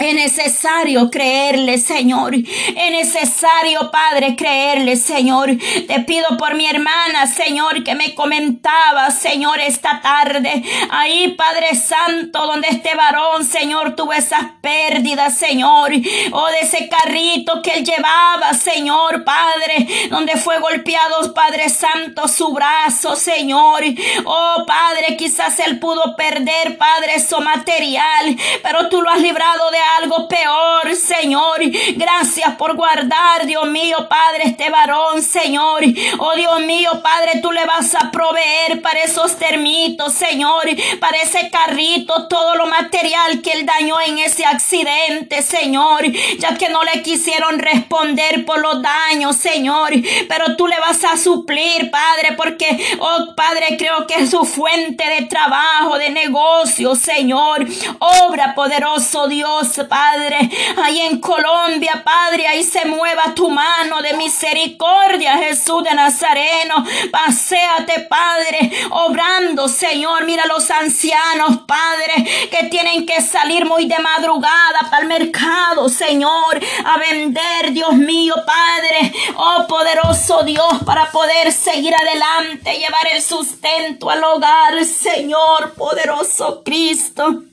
Es 0.00 0.14
necesario 0.14 1.10
creerle, 1.10 1.76
Señor. 1.76 2.34
Es 2.34 2.90
necesario, 2.90 3.90
Padre, 3.90 4.34
creerle, 4.34 4.96
Señor. 4.96 5.50
Te 5.86 6.00
pido 6.00 6.38
por 6.38 6.54
mi 6.54 6.66
hermana, 6.66 7.26
Señor, 7.26 7.84
que 7.84 7.94
me 7.94 8.14
comentaba, 8.14 9.10
Señor, 9.10 9.60
esta 9.60 10.00
tarde. 10.00 10.64
Ahí, 10.90 11.34
Padre 11.36 11.74
Santo, 11.74 12.46
donde 12.46 12.68
este 12.68 12.94
varón, 12.94 13.44
Señor, 13.44 13.94
tuvo 13.94 14.14
esas 14.14 14.42
pérdidas, 14.62 15.36
Señor. 15.36 15.92
O 16.32 16.46
de 16.46 16.60
ese 16.60 16.88
carrito 16.88 17.60
que 17.60 17.72
él 17.72 17.84
llevaba, 17.84 18.54
Señor, 18.54 19.22
Padre. 19.22 19.86
Donde 20.08 20.38
fue 20.38 20.60
golpeado, 20.60 21.34
Padre 21.34 21.68
Santo, 21.68 22.26
su 22.26 22.54
brazo, 22.54 23.16
Señor. 23.16 23.82
Oh, 24.24 24.64
Padre, 24.66 25.18
quizás 25.18 25.60
él 25.60 25.78
pudo 25.78 26.16
perder, 26.16 26.78
Padre, 26.78 27.20
su 27.20 27.38
material. 27.42 28.34
Pero 28.62 28.88
tú 28.88 29.02
lo 29.02 29.10
has 29.10 29.20
librado 29.20 29.70
de 29.70 29.89
algo 29.98 30.28
peor, 30.28 30.94
Señor. 30.94 31.60
Gracias 31.96 32.54
por 32.56 32.76
guardar, 32.76 33.46
Dios 33.46 33.66
mío, 33.68 34.08
Padre, 34.08 34.44
este 34.46 34.70
varón, 34.70 35.22
Señor. 35.22 35.82
Oh 36.18 36.34
Dios 36.34 36.60
mío, 36.60 36.90
Padre, 37.02 37.40
tú 37.40 37.52
le 37.52 37.64
vas 37.66 37.94
a 37.94 38.10
proveer 38.10 38.82
para 38.82 39.02
esos 39.02 39.36
termitos, 39.36 40.12
Señor, 40.14 40.64
para 41.00 41.18
ese 41.18 41.50
carrito, 41.50 42.28
todo 42.28 42.54
lo 42.56 42.66
material 42.66 43.42
que 43.42 43.52
él 43.52 43.66
dañó 43.66 44.00
en 44.00 44.18
ese 44.18 44.44
accidente, 44.44 45.42
Señor, 45.42 46.04
ya 46.38 46.56
que 46.56 46.68
no 46.68 46.82
le 46.84 47.02
quisieron 47.02 47.58
responder 47.58 48.44
por 48.44 48.60
los 48.60 48.82
daños, 48.82 49.36
Señor, 49.36 49.90
pero 50.28 50.56
tú 50.56 50.66
le 50.66 50.78
vas 50.80 51.02
a 51.04 51.16
suplir, 51.16 51.90
Padre, 51.90 52.34
porque, 52.36 52.96
oh 53.00 53.34
Padre, 53.34 53.76
creo 53.78 54.06
que 54.06 54.14
es 54.14 54.30
su 54.30 54.44
fuente 54.44 55.08
de 55.08 55.26
trabajo, 55.26 55.98
de 55.98 56.10
negocio, 56.10 56.94
Señor. 56.94 57.66
Obra 57.98 58.54
poderoso 58.54 59.28
Dios, 59.28 59.79
Padre, 59.88 60.50
ahí 60.82 61.00
en 61.00 61.20
Colombia, 61.20 62.02
Padre, 62.04 62.46
ahí 62.46 62.62
se 62.62 62.84
mueva 62.84 63.34
tu 63.34 63.48
mano 63.50 64.02
de 64.02 64.14
misericordia, 64.14 65.38
Jesús 65.38 65.82
de 65.84 65.94
Nazareno. 65.94 66.84
Paseate, 67.10 68.00
Padre, 68.08 68.70
obrando, 68.90 69.68
Señor. 69.68 70.24
Mira 70.24 70.46
los 70.46 70.70
ancianos, 70.70 71.60
Padre, 71.66 72.48
que 72.50 72.64
tienen 72.64 73.06
que 73.06 73.20
salir 73.20 73.64
muy 73.64 73.86
de 73.86 73.98
madrugada 73.98 74.88
para 74.90 75.02
el 75.02 75.08
mercado, 75.08 75.88
Señor, 75.88 76.60
a 76.84 76.98
vender, 76.98 77.72
Dios 77.72 77.94
mío, 77.94 78.34
Padre. 78.46 79.12
Oh, 79.36 79.66
poderoso 79.66 80.42
Dios, 80.42 80.82
para 80.84 81.10
poder 81.10 81.52
seguir 81.52 81.94
adelante, 81.94 82.78
llevar 82.78 83.06
el 83.12 83.22
sustento 83.22 84.10
al 84.10 84.22
hogar, 84.22 84.84
Señor, 84.84 85.74
poderoso 85.74 86.62
Cristo. 86.64 87.44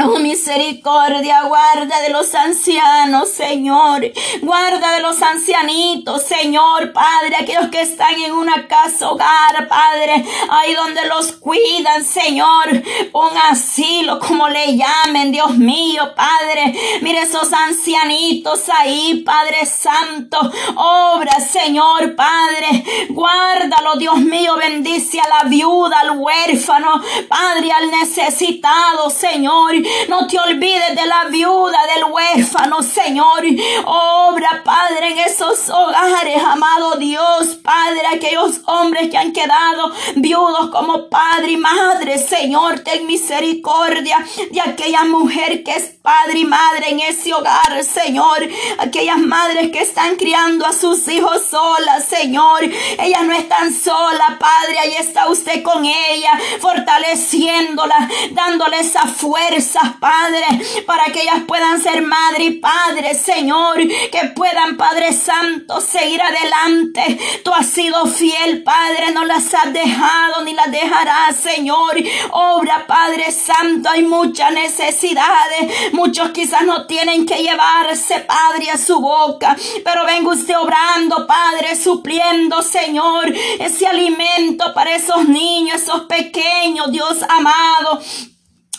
Oh, 0.00 0.20
misericordia, 0.20 1.42
guarda 1.42 2.00
de 2.02 2.10
los 2.10 2.32
ancianos, 2.32 3.30
Señor. 3.30 4.02
Guarda 4.42 4.92
de 4.92 5.00
los 5.00 5.20
ancianitos, 5.20 6.22
Señor, 6.22 6.92
Padre, 6.92 7.34
aquellos 7.40 7.68
que 7.68 7.80
están 7.80 8.14
en 8.14 8.32
una 8.32 8.68
casa 8.68 9.10
hogar, 9.10 9.66
Padre, 9.66 10.24
ahí 10.50 10.74
donde 10.74 11.04
los 11.06 11.32
cuidan, 11.32 12.04
Señor. 12.04 12.80
Un 13.12 13.36
asilo, 13.50 14.20
como 14.20 14.48
le 14.48 14.76
llamen, 14.76 15.32
Dios 15.32 15.56
mío, 15.56 16.14
Padre. 16.14 16.78
Mire 17.00 17.22
esos 17.22 17.52
ancianitos 17.52 18.68
ahí, 18.68 19.24
Padre 19.26 19.66
Santo. 19.66 20.38
Obra, 20.76 21.40
Señor, 21.40 22.14
Padre. 22.14 22.84
Guárdalo, 23.08 23.96
Dios 23.96 24.18
mío, 24.20 24.54
bendice 24.56 25.20
a 25.20 25.28
la 25.28 25.48
viuda, 25.48 25.98
al 25.98 26.18
huérfano, 26.20 27.02
Padre, 27.28 27.72
al 27.72 27.90
necesitado, 27.90 29.10
Señor. 29.10 29.87
No 30.08 30.26
te 30.26 30.38
olvides 30.38 30.94
de 30.94 31.06
la 31.06 31.24
viuda, 31.24 31.78
del 31.94 32.04
huérfano, 32.12 32.82
Señor. 32.82 33.44
Obra, 33.84 34.62
Padre, 34.64 35.12
en 35.12 35.18
esos 35.18 35.68
hogares, 35.68 36.42
amado 36.42 36.96
Dios, 36.96 37.58
Padre, 37.62 38.02
aquellos 38.12 38.60
hombres 38.66 39.10
que 39.10 39.18
han 39.18 39.32
quedado 39.32 39.92
viudos 40.16 40.70
como 40.70 41.08
padre 41.08 41.52
y 41.52 41.56
madre, 41.56 42.18
Señor, 42.18 42.80
ten 42.80 43.06
misericordia 43.06 44.24
de 44.50 44.60
aquella 44.60 45.04
mujer 45.04 45.62
que 45.62 45.72
es 45.72 45.84
padre 46.02 46.40
y 46.40 46.44
madre 46.44 46.90
en 46.90 47.00
ese 47.00 47.32
hogar, 47.34 47.82
Señor. 47.84 48.38
Aquellas 48.78 49.18
madres 49.18 49.70
que 49.70 49.80
están 49.80 50.16
criando 50.16 50.66
a 50.66 50.72
sus 50.72 51.06
hijos 51.08 51.42
solas, 51.50 52.04
Señor. 52.04 52.62
Ellas 52.98 53.22
no 53.24 53.34
están 53.34 53.72
solas, 53.72 54.38
Padre. 54.38 54.78
Ahí 54.78 54.94
está 54.98 55.28
usted 55.28 55.62
con 55.62 55.84
ella, 55.84 56.32
fortaleciéndola, 56.60 58.08
dándole 58.32 58.80
esa 58.80 59.06
fuerza 59.06 59.77
Padre, 60.00 60.46
para 60.86 61.06
que 61.06 61.22
ellas 61.22 61.42
puedan 61.46 61.80
ser 61.80 62.02
madre 62.02 62.44
y 62.44 62.50
padre, 62.52 63.14
Señor, 63.14 63.76
que 63.78 64.28
puedan, 64.34 64.76
Padre 64.76 65.12
Santo, 65.12 65.80
seguir 65.80 66.20
adelante. 66.22 67.18
Tú 67.44 67.52
has 67.52 67.66
sido 67.66 68.06
fiel, 68.06 68.62
Padre, 68.62 69.12
no 69.12 69.24
las 69.24 69.52
has 69.54 69.72
dejado 69.72 70.42
ni 70.44 70.52
las 70.52 70.70
dejarás, 70.70 71.36
Señor. 71.36 71.96
Obra, 72.30 72.86
Padre 72.86 73.30
Santo, 73.32 73.90
hay 73.90 74.02
muchas 74.02 74.52
necesidades. 74.52 75.92
Muchos 75.92 76.30
quizás 76.30 76.64
no 76.64 76.86
tienen 76.86 77.26
que 77.26 77.42
llevarse, 77.42 78.20
Padre, 78.20 78.70
a 78.70 78.78
su 78.78 79.00
boca, 79.00 79.56
pero 79.84 80.04
venga 80.06 80.30
usted 80.30 80.56
obrando, 80.56 81.26
Padre, 81.26 81.76
supliendo, 81.76 82.62
Señor, 82.62 83.32
ese 83.58 83.86
alimento 83.86 84.72
para 84.74 84.94
esos 84.94 85.28
niños, 85.28 85.82
esos 85.82 86.02
pequeños, 86.02 86.90
Dios 86.90 87.22
amado. 87.28 88.00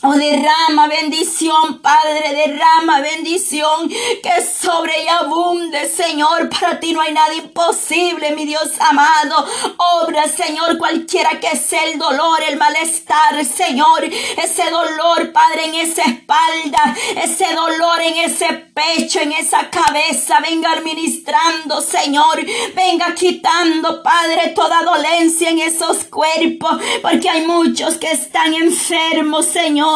Oh, 0.01 0.13
derrama 0.13 0.87
bendición, 0.87 1.81
Padre, 1.81 2.33
derrama 2.33 3.01
bendición 3.01 3.89
que 3.89 4.41
sobre 4.41 5.03
y 5.03 5.07
abunde, 5.09 5.89
Señor. 5.89 6.47
Para 6.47 6.79
ti 6.79 6.93
no 6.93 7.01
hay 7.01 7.11
nada 7.11 7.33
imposible, 7.35 8.31
mi 8.31 8.45
Dios 8.45 8.79
amado. 8.79 9.45
Obra, 9.75 10.25
Señor, 10.29 10.77
cualquiera 10.77 11.41
que 11.41 11.53
sea 11.57 11.83
el 11.83 11.99
dolor, 11.99 12.39
el 12.47 12.55
malestar, 12.55 13.43
Señor. 13.43 14.05
Ese 14.05 14.69
dolor, 14.69 15.33
Padre, 15.33 15.65
en 15.65 15.75
esa 15.75 16.03
espalda, 16.03 16.95
ese 17.21 17.53
dolor 17.53 18.01
en 18.01 18.19
ese 18.19 18.47
pecho, 18.53 19.19
en 19.19 19.33
esa 19.33 19.69
cabeza. 19.69 20.39
Venga 20.39 20.71
administrando, 20.71 21.81
Señor. 21.81 22.39
Venga 22.73 23.13
quitando, 23.15 24.01
Padre, 24.01 24.53
toda 24.55 24.81
dolencia 24.81 25.49
en 25.49 25.59
esos 25.59 26.05
cuerpos. 26.05 26.79
Porque 27.01 27.29
hay 27.29 27.45
muchos 27.45 27.97
que 27.97 28.11
están 28.11 28.53
enfermos, 28.53 29.45
Señor 29.45 29.88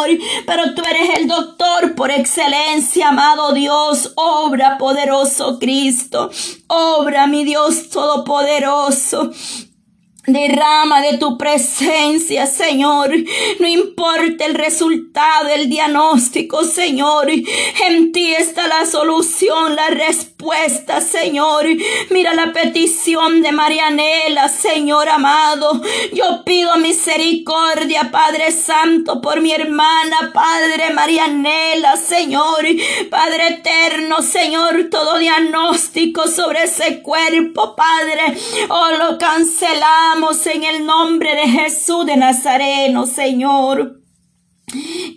pero 0.45 0.73
tú 0.73 0.81
eres 0.89 1.19
el 1.19 1.27
doctor 1.27 1.95
por 1.95 2.11
excelencia, 2.11 3.09
amado 3.09 3.53
Dios. 3.53 4.11
Obra 4.15 4.77
poderoso 4.77 5.59
Cristo. 5.59 6.29
Obra, 6.67 7.27
mi 7.27 7.43
Dios 7.43 7.89
todopoderoso. 7.89 9.31
Derrama 10.25 11.01
de 11.01 11.17
tu 11.17 11.37
presencia, 11.37 12.45
Señor. 12.47 13.11
No 13.59 13.67
importa 13.67 14.45
el 14.45 14.55
resultado, 14.55 15.49
el 15.49 15.69
diagnóstico, 15.69 16.63
Señor. 16.63 17.29
En 17.29 18.13
ti 18.13 18.33
está 18.33 18.67
la 18.67 18.85
solución, 18.85 19.75
la 19.75 19.89
respuesta, 19.89 21.01
Señor. 21.01 21.65
Mira 22.09 22.33
la 22.35 22.53
petición 22.53 23.41
de 23.41 23.51
Marianela, 23.51 24.47
Señor 24.47 25.09
amado. 25.09 25.81
Yo 26.13 26.45
pido 26.45 26.77
misericordia, 26.77 28.09
Padre 28.09 28.53
Santo, 28.53 29.19
por 29.19 29.41
mi 29.41 29.51
hermana, 29.51 30.31
Padre 30.33 30.93
Marianela, 30.93 31.97
Señor. 31.97 32.65
Padre 33.09 33.59
eterno, 33.59 34.21
Señor, 34.21 34.87
todo 34.89 35.17
diagnóstico 35.17 36.29
sobre 36.29 36.63
ese 36.63 37.01
cuerpo, 37.01 37.75
Padre. 37.75 38.37
Oh, 38.69 38.91
lo 38.97 39.17
en 40.45 40.63
el 40.63 40.85
nombre 40.85 41.35
de 41.35 41.47
Jesús 41.47 42.05
de 42.05 42.15
Nazareno, 42.15 43.07
Señor. 43.07 43.99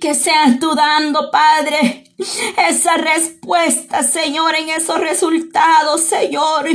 Que 0.00 0.14
seas 0.14 0.58
tú 0.58 0.74
dando, 0.74 1.30
Padre, 1.30 2.04
esa 2.18 2.96
respuesta, 2.96 4.02
Señor, 4.02 4.54
en 4.54 4.70
esos 4.70 4.98
resultados, 5.00 6.00
Señor. 6.02 6.66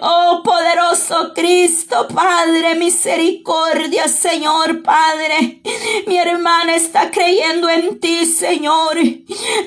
Oh, 0.00 0.42
poderoso 0.44 1.32
Cristo, 1.34 2.06
Padre, 2.14 2.74
misericordia, 2.76 4.06
Señor, 4.06 4.82
Padre. 4.82 5.62
Mi 6.06 6.18
hermana 6.18 6.76
está 6.76 7.10
creyendo 7.10 7.68
en 7.68 7.98
ti, 7.98 8.26
Señor. 8.26 8.98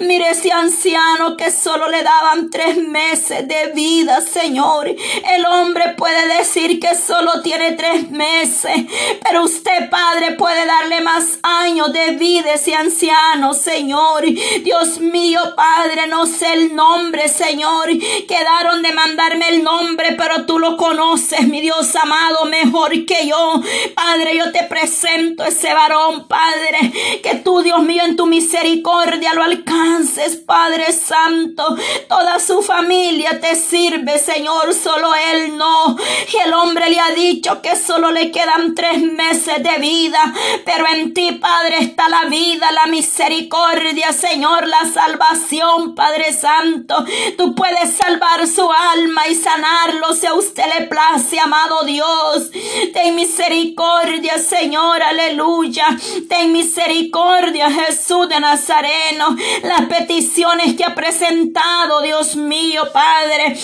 Mire 0.01 0.29
ese 0.29 0.51
anciano 0.51 1.35
que 1.35 1.51
solo 1.51 1.89
le 1.89 2.03
daban 2.03 2.49
tres 2.49 2.77
meses 2.77 3.47
de 3.47 3.71
vida, 3.73 4.21
Señor. 4.21 4.87
El 4.87 5.45
hombre 5.45 5.95
puede 5.97 6.37
decir 6.37 6.79
que 6.79 6.95
solo 6.95 7.41
tiene 7.41 7.73
tres 7.73 8.09
meses, 8.11 8.85
pero 9.23 9.43
usted, 9.43 9.89
Padre, 9.89 10.35
puede 10.35 10.65
darle 10.65 11.01
más 11.01 11.39
años 11.43 11.91
de 11.91 12.11
vida 12.11 12.51
a 12.51 12.53
ese 12.53 12.75
anciano, 12.75 13.53
Señor. 13.53 14.23
Dios 14.63 14.90
mío, 14.99 15.39
Padre, 15.55 16.07
no 16.07 16.25
sé 16.25 16.53
el 16.53 16.75
nombre, 16.75 17.27
Señor. 17.29 17.89
Quedaron 18.27 18.81
de 18.81 18.91
mandarme 18.93 19.49
el 19.49 19.63
nombre, 19.63 20.15
pero 20.17 20.45
tú 20.45 20.59
lo 20.59 20.77
conoces, 20.77 21.47
mi 21.47 21.61
Dios 21.61 21.95
amado, 21.95 22.45
mejor 22.45 23.05
que 23.05 23.27
yo. 23.27 23.61
Padre, 23.95 24.37
yo 24.37 24.51
te 24.51 24.63
presento 24.63 25.43
ese 25.43 25.73
varón, 25.73 26.27
Padre, 26.27 26.91
que 27.23 27.35
tú, 27.43 27.61
Dios 27.61 27.81
mío, 27.83 28.03
en 28.05 28.15
tu 28.15 28.25
misericordia 28.25 29.33
lo 29.33 29.43
alcances, 29.43 30.35
Padre 30.35 30.91
Santo. 30.91 31.75
Toda 32.07 32.39
su 32.39 32.61
familia 32.61 33.39
te 33.39 33.55
sirve, 33.55 34.19
Señor, 34.19 34.73
solo 34.73 35.09
él 35.33 35.57
no. 35.57 35.97
Y 36.33 36.37
el 36.45 36.53
hombre 36.53 36.89
le 36.89 36.99
ha 36.99 37.11
dicho 37.11 37.61
que 37.61 37.75
solo 37.75 38.11
le 38.11 38.31
quedan 38.31 38.75
tres 38.75 39.01
meses 39.01 39.61
de 39.61 39.77
vida, 39.79 40.33
pero 40.65 40.87
en 40.87 41.13
ti, 41.13 41.33
Padre, 41.33 41.77
está 41.79 42.09
la 42.09 42.25
vida, 42.25 42.71
la 42.71 42.87
misericordia, 42.87 44.11
Señor, 44.13 44.67
la 44.67 44.80
salvación, 44.85 45.95
Padre 45.95 46.33
Santo. 46.33 47.05
Tú 47.37 47.55
puedes 47.55 47.93
salvar 47.93 48.47
su 48.47 48.69
alma 48.71 49.27
y 49.27 49.35
sanarlo 49.35 50.13
si 50.13 50.25
a 50.25 50.33
usted 50.33 50.63
le 50.77 50.87
place, 50.87 51.39
amado 51.39 51.83
Dios. 51.83 52.51
Ten 52.93 53.15
misericordia, 53.15 54.37
Señor, 54.39 55.01
aleluya. 55.01 55.85
Ten 56.29 56.51
misericordia, 56.51 57.69
Jesús 57.71 58.29
de 58.29 58.39
Nazareno. 58.39 59.35
Las 59.63 59.81
peticiones 59.87 60.75
que 60.75 60.83
ha 60.83 60.95
presentado, 60.95 62.01
Dios 62.01 62.35
mío, 62.35 62.83
Padre. 62.93 63.57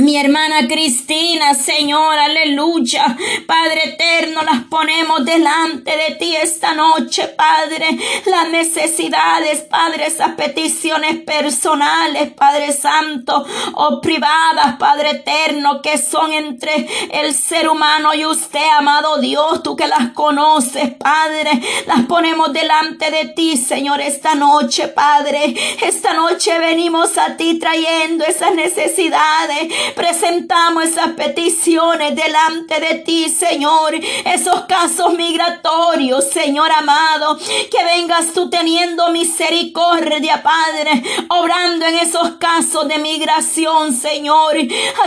Mi 0.00 0.16
hermana 0.16 0.66
Cristina, 0.66 1.54
Señor, 1.54 2.18
aleluya. 2.18 3.18
Padre 3.46 3.90
eterno, 3.90 4.42
las 4.42 4.62
ponemos 4.64 5.26
delante 5.26 5.94
de 5.94 6.14
ti 6.14 6.34
esta 6.36 6.72
noche, 6.72 7.28
Padre. 7.28 7.98
Las 8.24 8.48
necesidades, 8.48 9.60
Padre, 9.62 10.06
esas 10.06 10.36
peticiones 10.36 11.16
personales, 11.22 12.32
Padre 12.32 12.72
Santo, 12.72 13.44
o 13.74 14.00
privadas, 14.00 14.76
Padre 14.78 15.10
eterno, 15.10 15.82
que 15.82 15.98
son 15.98 16.32
entre 16.32 16.88
el 17.12 17.34
ser 17.34 17.68
humano 17.68 18.14
y 18.14 18.24
usted, 18.24 18.68
amado 18.78 19.18
Dios, 19.18 19.62
tú 19.62 19.76
que 19.76 19.86
las 19.86 20.12
conoces, 20.14 20.94
Padre. 20.94 21.60
Las 21.86 22.06
ponemos 22.06 22.54
delante 22.54 23.10
de 23.10 23.26
ti, 23.26 23.58
Señor, 23.58 24.00
esta 24.00 24.34
noche, 24.34 24.88
Padre. 24.88 25.54
Esta 25.82 26.14
noche 26.14 26.58
venimos 26.58 27.18
a 27.18 27.36
ti 27.36 27.58
trayendo 27.58 28.24
esas 28.24 28.54
necesidades 28.54 29.89
Presentamos 29.94 30.84
esas 30.84 31.12
peticiones 31.12 32.14
delante 32.14 32.80
de 32.80 32.94
ti, 32.96 33.28
Señor. 33.28 33.94
Esos 34.24 34.62
casos 34.62 35.14
migratorios, 35.14 36.24
Señor 36.30 36.70
amado. 36.70 37.38
Que 37.70 37.84
vengas 37.84 38.32
tú 38.32 38.50
teniendo 38.50 39.10
misericordia, 39.10 40.42
Padre. 40.42 41.02
Obrando 41.28 41.86
en 41.86 41.96
esos 41.96 42.32
casos 42.32 42.88
de 42.88 42.98
migración, 42.98 43.92
Señor. 43.92 44.56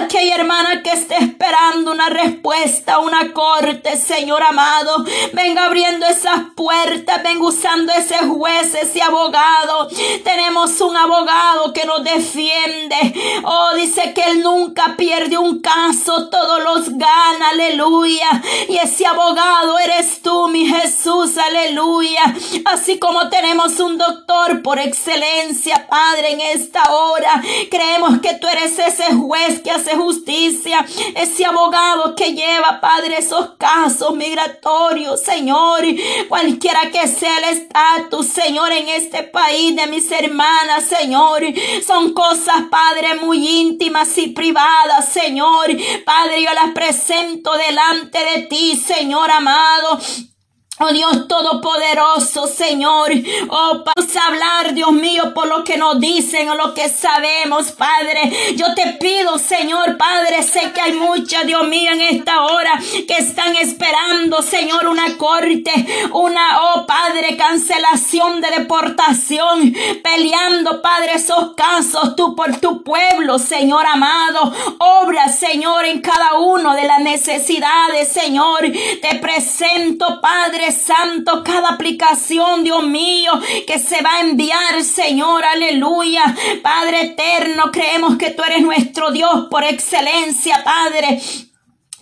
Aquella 0.02 0.36
hermana 0.36 0.82
que 0.84 0.92
esté 0.92 1.18
esperando 1.18 1.92
una 1.92 2.10
respuesta, 2.10 3.00
una 3.00 3.34
corte, 3.34 3.98
Señor 3.98 4.44
amado. 4.44 5.06
Venga 5.34 5.66
abriendo 5.66 6.06
esas 6.06 6.40
puertas. 6.56 7.24
Venga 7.24 7.46
usando 7.46 7.92
ese 7.94 8.18
juez, 8.18 8.74
ese 8.76 9.02
abogado. 9.02 9.88
Tenemos 10.24 10.80
un 10.82 10.96
abogado 10.96 11.74
que 11.74 11.86
nos 11.86 12.04
defiende. 12.04 12.96
Oh, 13.44 13.76
dice 13.76 14.14
que 14.14 14.22
él 14.22 14.42
nunca 14.42 14.63
pierde 14.98 15.38
un 15.38 15.62
caso, 15.62 16.30
todos 16.30 16.64
los 16.64 16.90
gana, 16.98 17.50
aleluya. 17.52 18.42
Y 18.70 18.78
ese 18.78 19.06
abogado 19.06 19.78
eres 19.80 20.22
tú, 20.22 20.48
mi 20.48 20.66
Jesús, 20.66 21.38
aleluya. 21.38 22.36
Así 22.66 23.00
como 23.00 23.30
tenemos 23.30 23.80
un 23.80 23.98
doctor 23.98 24.62
por 24.62 24.80
excelencia, 24.80 25.88
Padre, 25.90 26.34
en 26.34 26.42
esta 26.42 26.84
hora, 26.94 27.42
creemos 27.70 28.20
que 28.22 28.36
tú 28.36 28.48
eres 28.48 28.78
ese 28.80 29.14
juez 29.14 29.62
que 29.62 29.72
hace 29.72 29.96
justicia, 29.96 30.86
ese 31.16 31.46
abogado 31.46 32.16
que 32.16 32.34
lleva, 32.34 32.80
Padre, 32.82 33.18
esos 33.18 33.52
casos 33.58 34.16
migratorios, 34.16 35.22
Señor, 35.22 35.82
cualquiera 36.30 36.92
que 36.92 37.08
sea 37.08 37.38
el 37.40 37.58
estatus, 37.58 38.28
Señor, 38.28 38.72
en 38.72 38.90
este 38.90 39.24
país 39.24 39.76
de 39.76 39.88
mis 39.88 40.12
hermanas, 40.12 40.86
Señor, 40.86 41.44
son 41.86 42.14
cosas, 42.14 42.64
Padre, 42.70 43.16
muy 43.22 43.48
íntimas 43.48 44.18
y 44.18 44.28
Señor. 45.02 45.68
Padre, 46.06 46.44
yo 46.44 46.54
las 46.54 46.72
presento 46.74 47.54
delante 47.58 48.20
de 48.20 48.42
ti, 48.44 48.76
Señor 48.76 49.32
amado. 49.32 50.00
Oh 50.86 50.92
Dios 50.92 51.30
Todopoderoso, 51.30 52.46
Señor. 52.46 53.10
Oh, 53.48 53.84
vamos 53.86 54.16
a 54.18 54.28
hablar, 54.28 54.74
Dios 54.74 54.92
mío, 54.92 55.34
por 55.34 55.48
lo 55.48 55.64
que 55.64 55.78
nos 55.78 55.98
dicen 55.98 56.50
o 56.50 56.56
lo 56.56 56.74
que 56.74 56.90
sabemos, 56.90 57.72
Padre. 57.72 58.54
Yo 58.58 58.74
te 58.76 58.98
pido, 59.00 59.38
Señor, 59.38 59.96
Padre, 59.98 60.44
sé 60.44 60.74
que 60.74 60.82
hay 60.82 60.94
muchas, 60.94 61.46
Dios 61.46 61.66
mío, 61.70 61.90
en 61.94 62.02
esta 62.02 62.42
hora 62.42 62.78
que 63.08 63.14
están 63.14 63.56
esperando, 63.56 64.42
Señor, 64.42 64.88
una 64.88 65.18
corte, 65.18 65.72
una, 66.12 66.62
oh 66.62 66.86
Padre, 66.86 67.38
cancelación 67.38 68.42
de 68.42 68.50
deportación, 68.50 69.74
peleando, 70.04 70.82
Padre, 70.82 71.14
esos 71.14 71.54
casos, 71.56 72.18
tú 72.18 72.36
por 72.36 72.60
tu 72.60 72.84
pueblo, 72.84 73.40
Señor 73.40 73.86
amado. 73.86 74.52
Obra, 74.80 75.30
Señor, 75.30 75.86
en 75.86 76.02
cada 76.02 76.40
uno 76.40 76.76
de 76.76 76.84
las 76.84 77.00
necesidades, 77.00 78.10
Señor. 78.10 78.64
Te 79.02 79.16
presento, 79.20 80.20
Padre 80.20 80.73
Santo, 80.74 81.44
cada 81.44 81.70
aplicación, 81.70 82.64
Dios 82.64 82.84
mío, 82.84 83.32
que 83.66 83.80
se 83.80 84.02
va 84.02 84.16
a 84.16 84.22
enviar, 84.22 84.84
Señor, 84.84 85.46
aleluya. 85.46 86.36
Padre 86.62 87.02
eterno, 87.04 87.72
creemos 87.72 88.18
que 88.18 88.32
tú 88.32 88.44
eres 88.44 88.62
nuestro 88.62 89.12
Dios 89.12 89.48
por 89.50 89.64
excelencia, 89.64 90.64
Padre. 90.64 91.22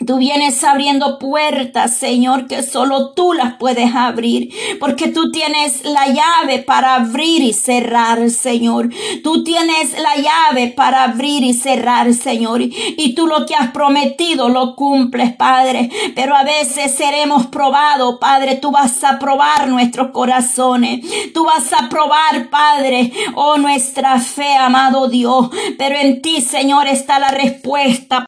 Tú 0.05 0.17
vienes 0.17 0.63
abriendo 0.63 1.19
puertas, 1.19 1.95
Señor, 1.95 2.47
que 2.47 2.63
solo 2.63 3.11
tú 3.11 3.33
las 3.33 3.55
puedes 3.55 3.93
abrir, 3.93 4.49
porque 4.79 5.09
tú 5.09 5.31
tienes 5.31 5.83
la 5.83 6.07
llave 6.07 6.59
para 6.59 6.95
abrir 6.95 7.43
y 7.43 7.53
cerrar, 7.53 8.29
Señor. 8.29 8.89
Tú 9.23 9.43
tienes 9.43 9.93
la 9.99 10.15
llave 10.15 10.69
para 10.69 11.03
abrir 11.03 11.43
y 11.43 11.53
cerrar, 11.53 12.13
Señor. 12.13 12.61
Y 12.61 13.13
tú 13.15 13.27
lo 13.27 13.45
que 13.45 13.55
has 13.55 13.71
prometido 13.71 14.49
lo 14.49 14.75
cumples, 14.75 15.33
Padre. 15.33 15.89
Pero 16.15 16.35
a 16.35 16.43
veces 16.43 16.95
seremos 16.95 17.47
probados, 17.47 18.17
Padre. 18.19 18.55
Tú 18.55 18.71
vas 18.71 19.03
a 19.03 19.19
probar 19.19 19.67
nuestros 19.67 20.11
corazones. 20.11 21.01
Tú 21.33 21.45
vas 21.45 21.71
a 21.73 21.89
probar, 21.89 22.49
Padre, 22.49 23.11
oh 23.35 23.57
nuestra 23.57 24.19
fe, 24.19 24.55
amado 24.55 25.07
Dios. 25.07 25.49
Pero 25.77 25.95
en 25.95 26.21
ti, 26.21 26.41
Señor, 26.41 26.87
está 26.87 27.19
la 27.19 27.29
respuesta 27.29 28.19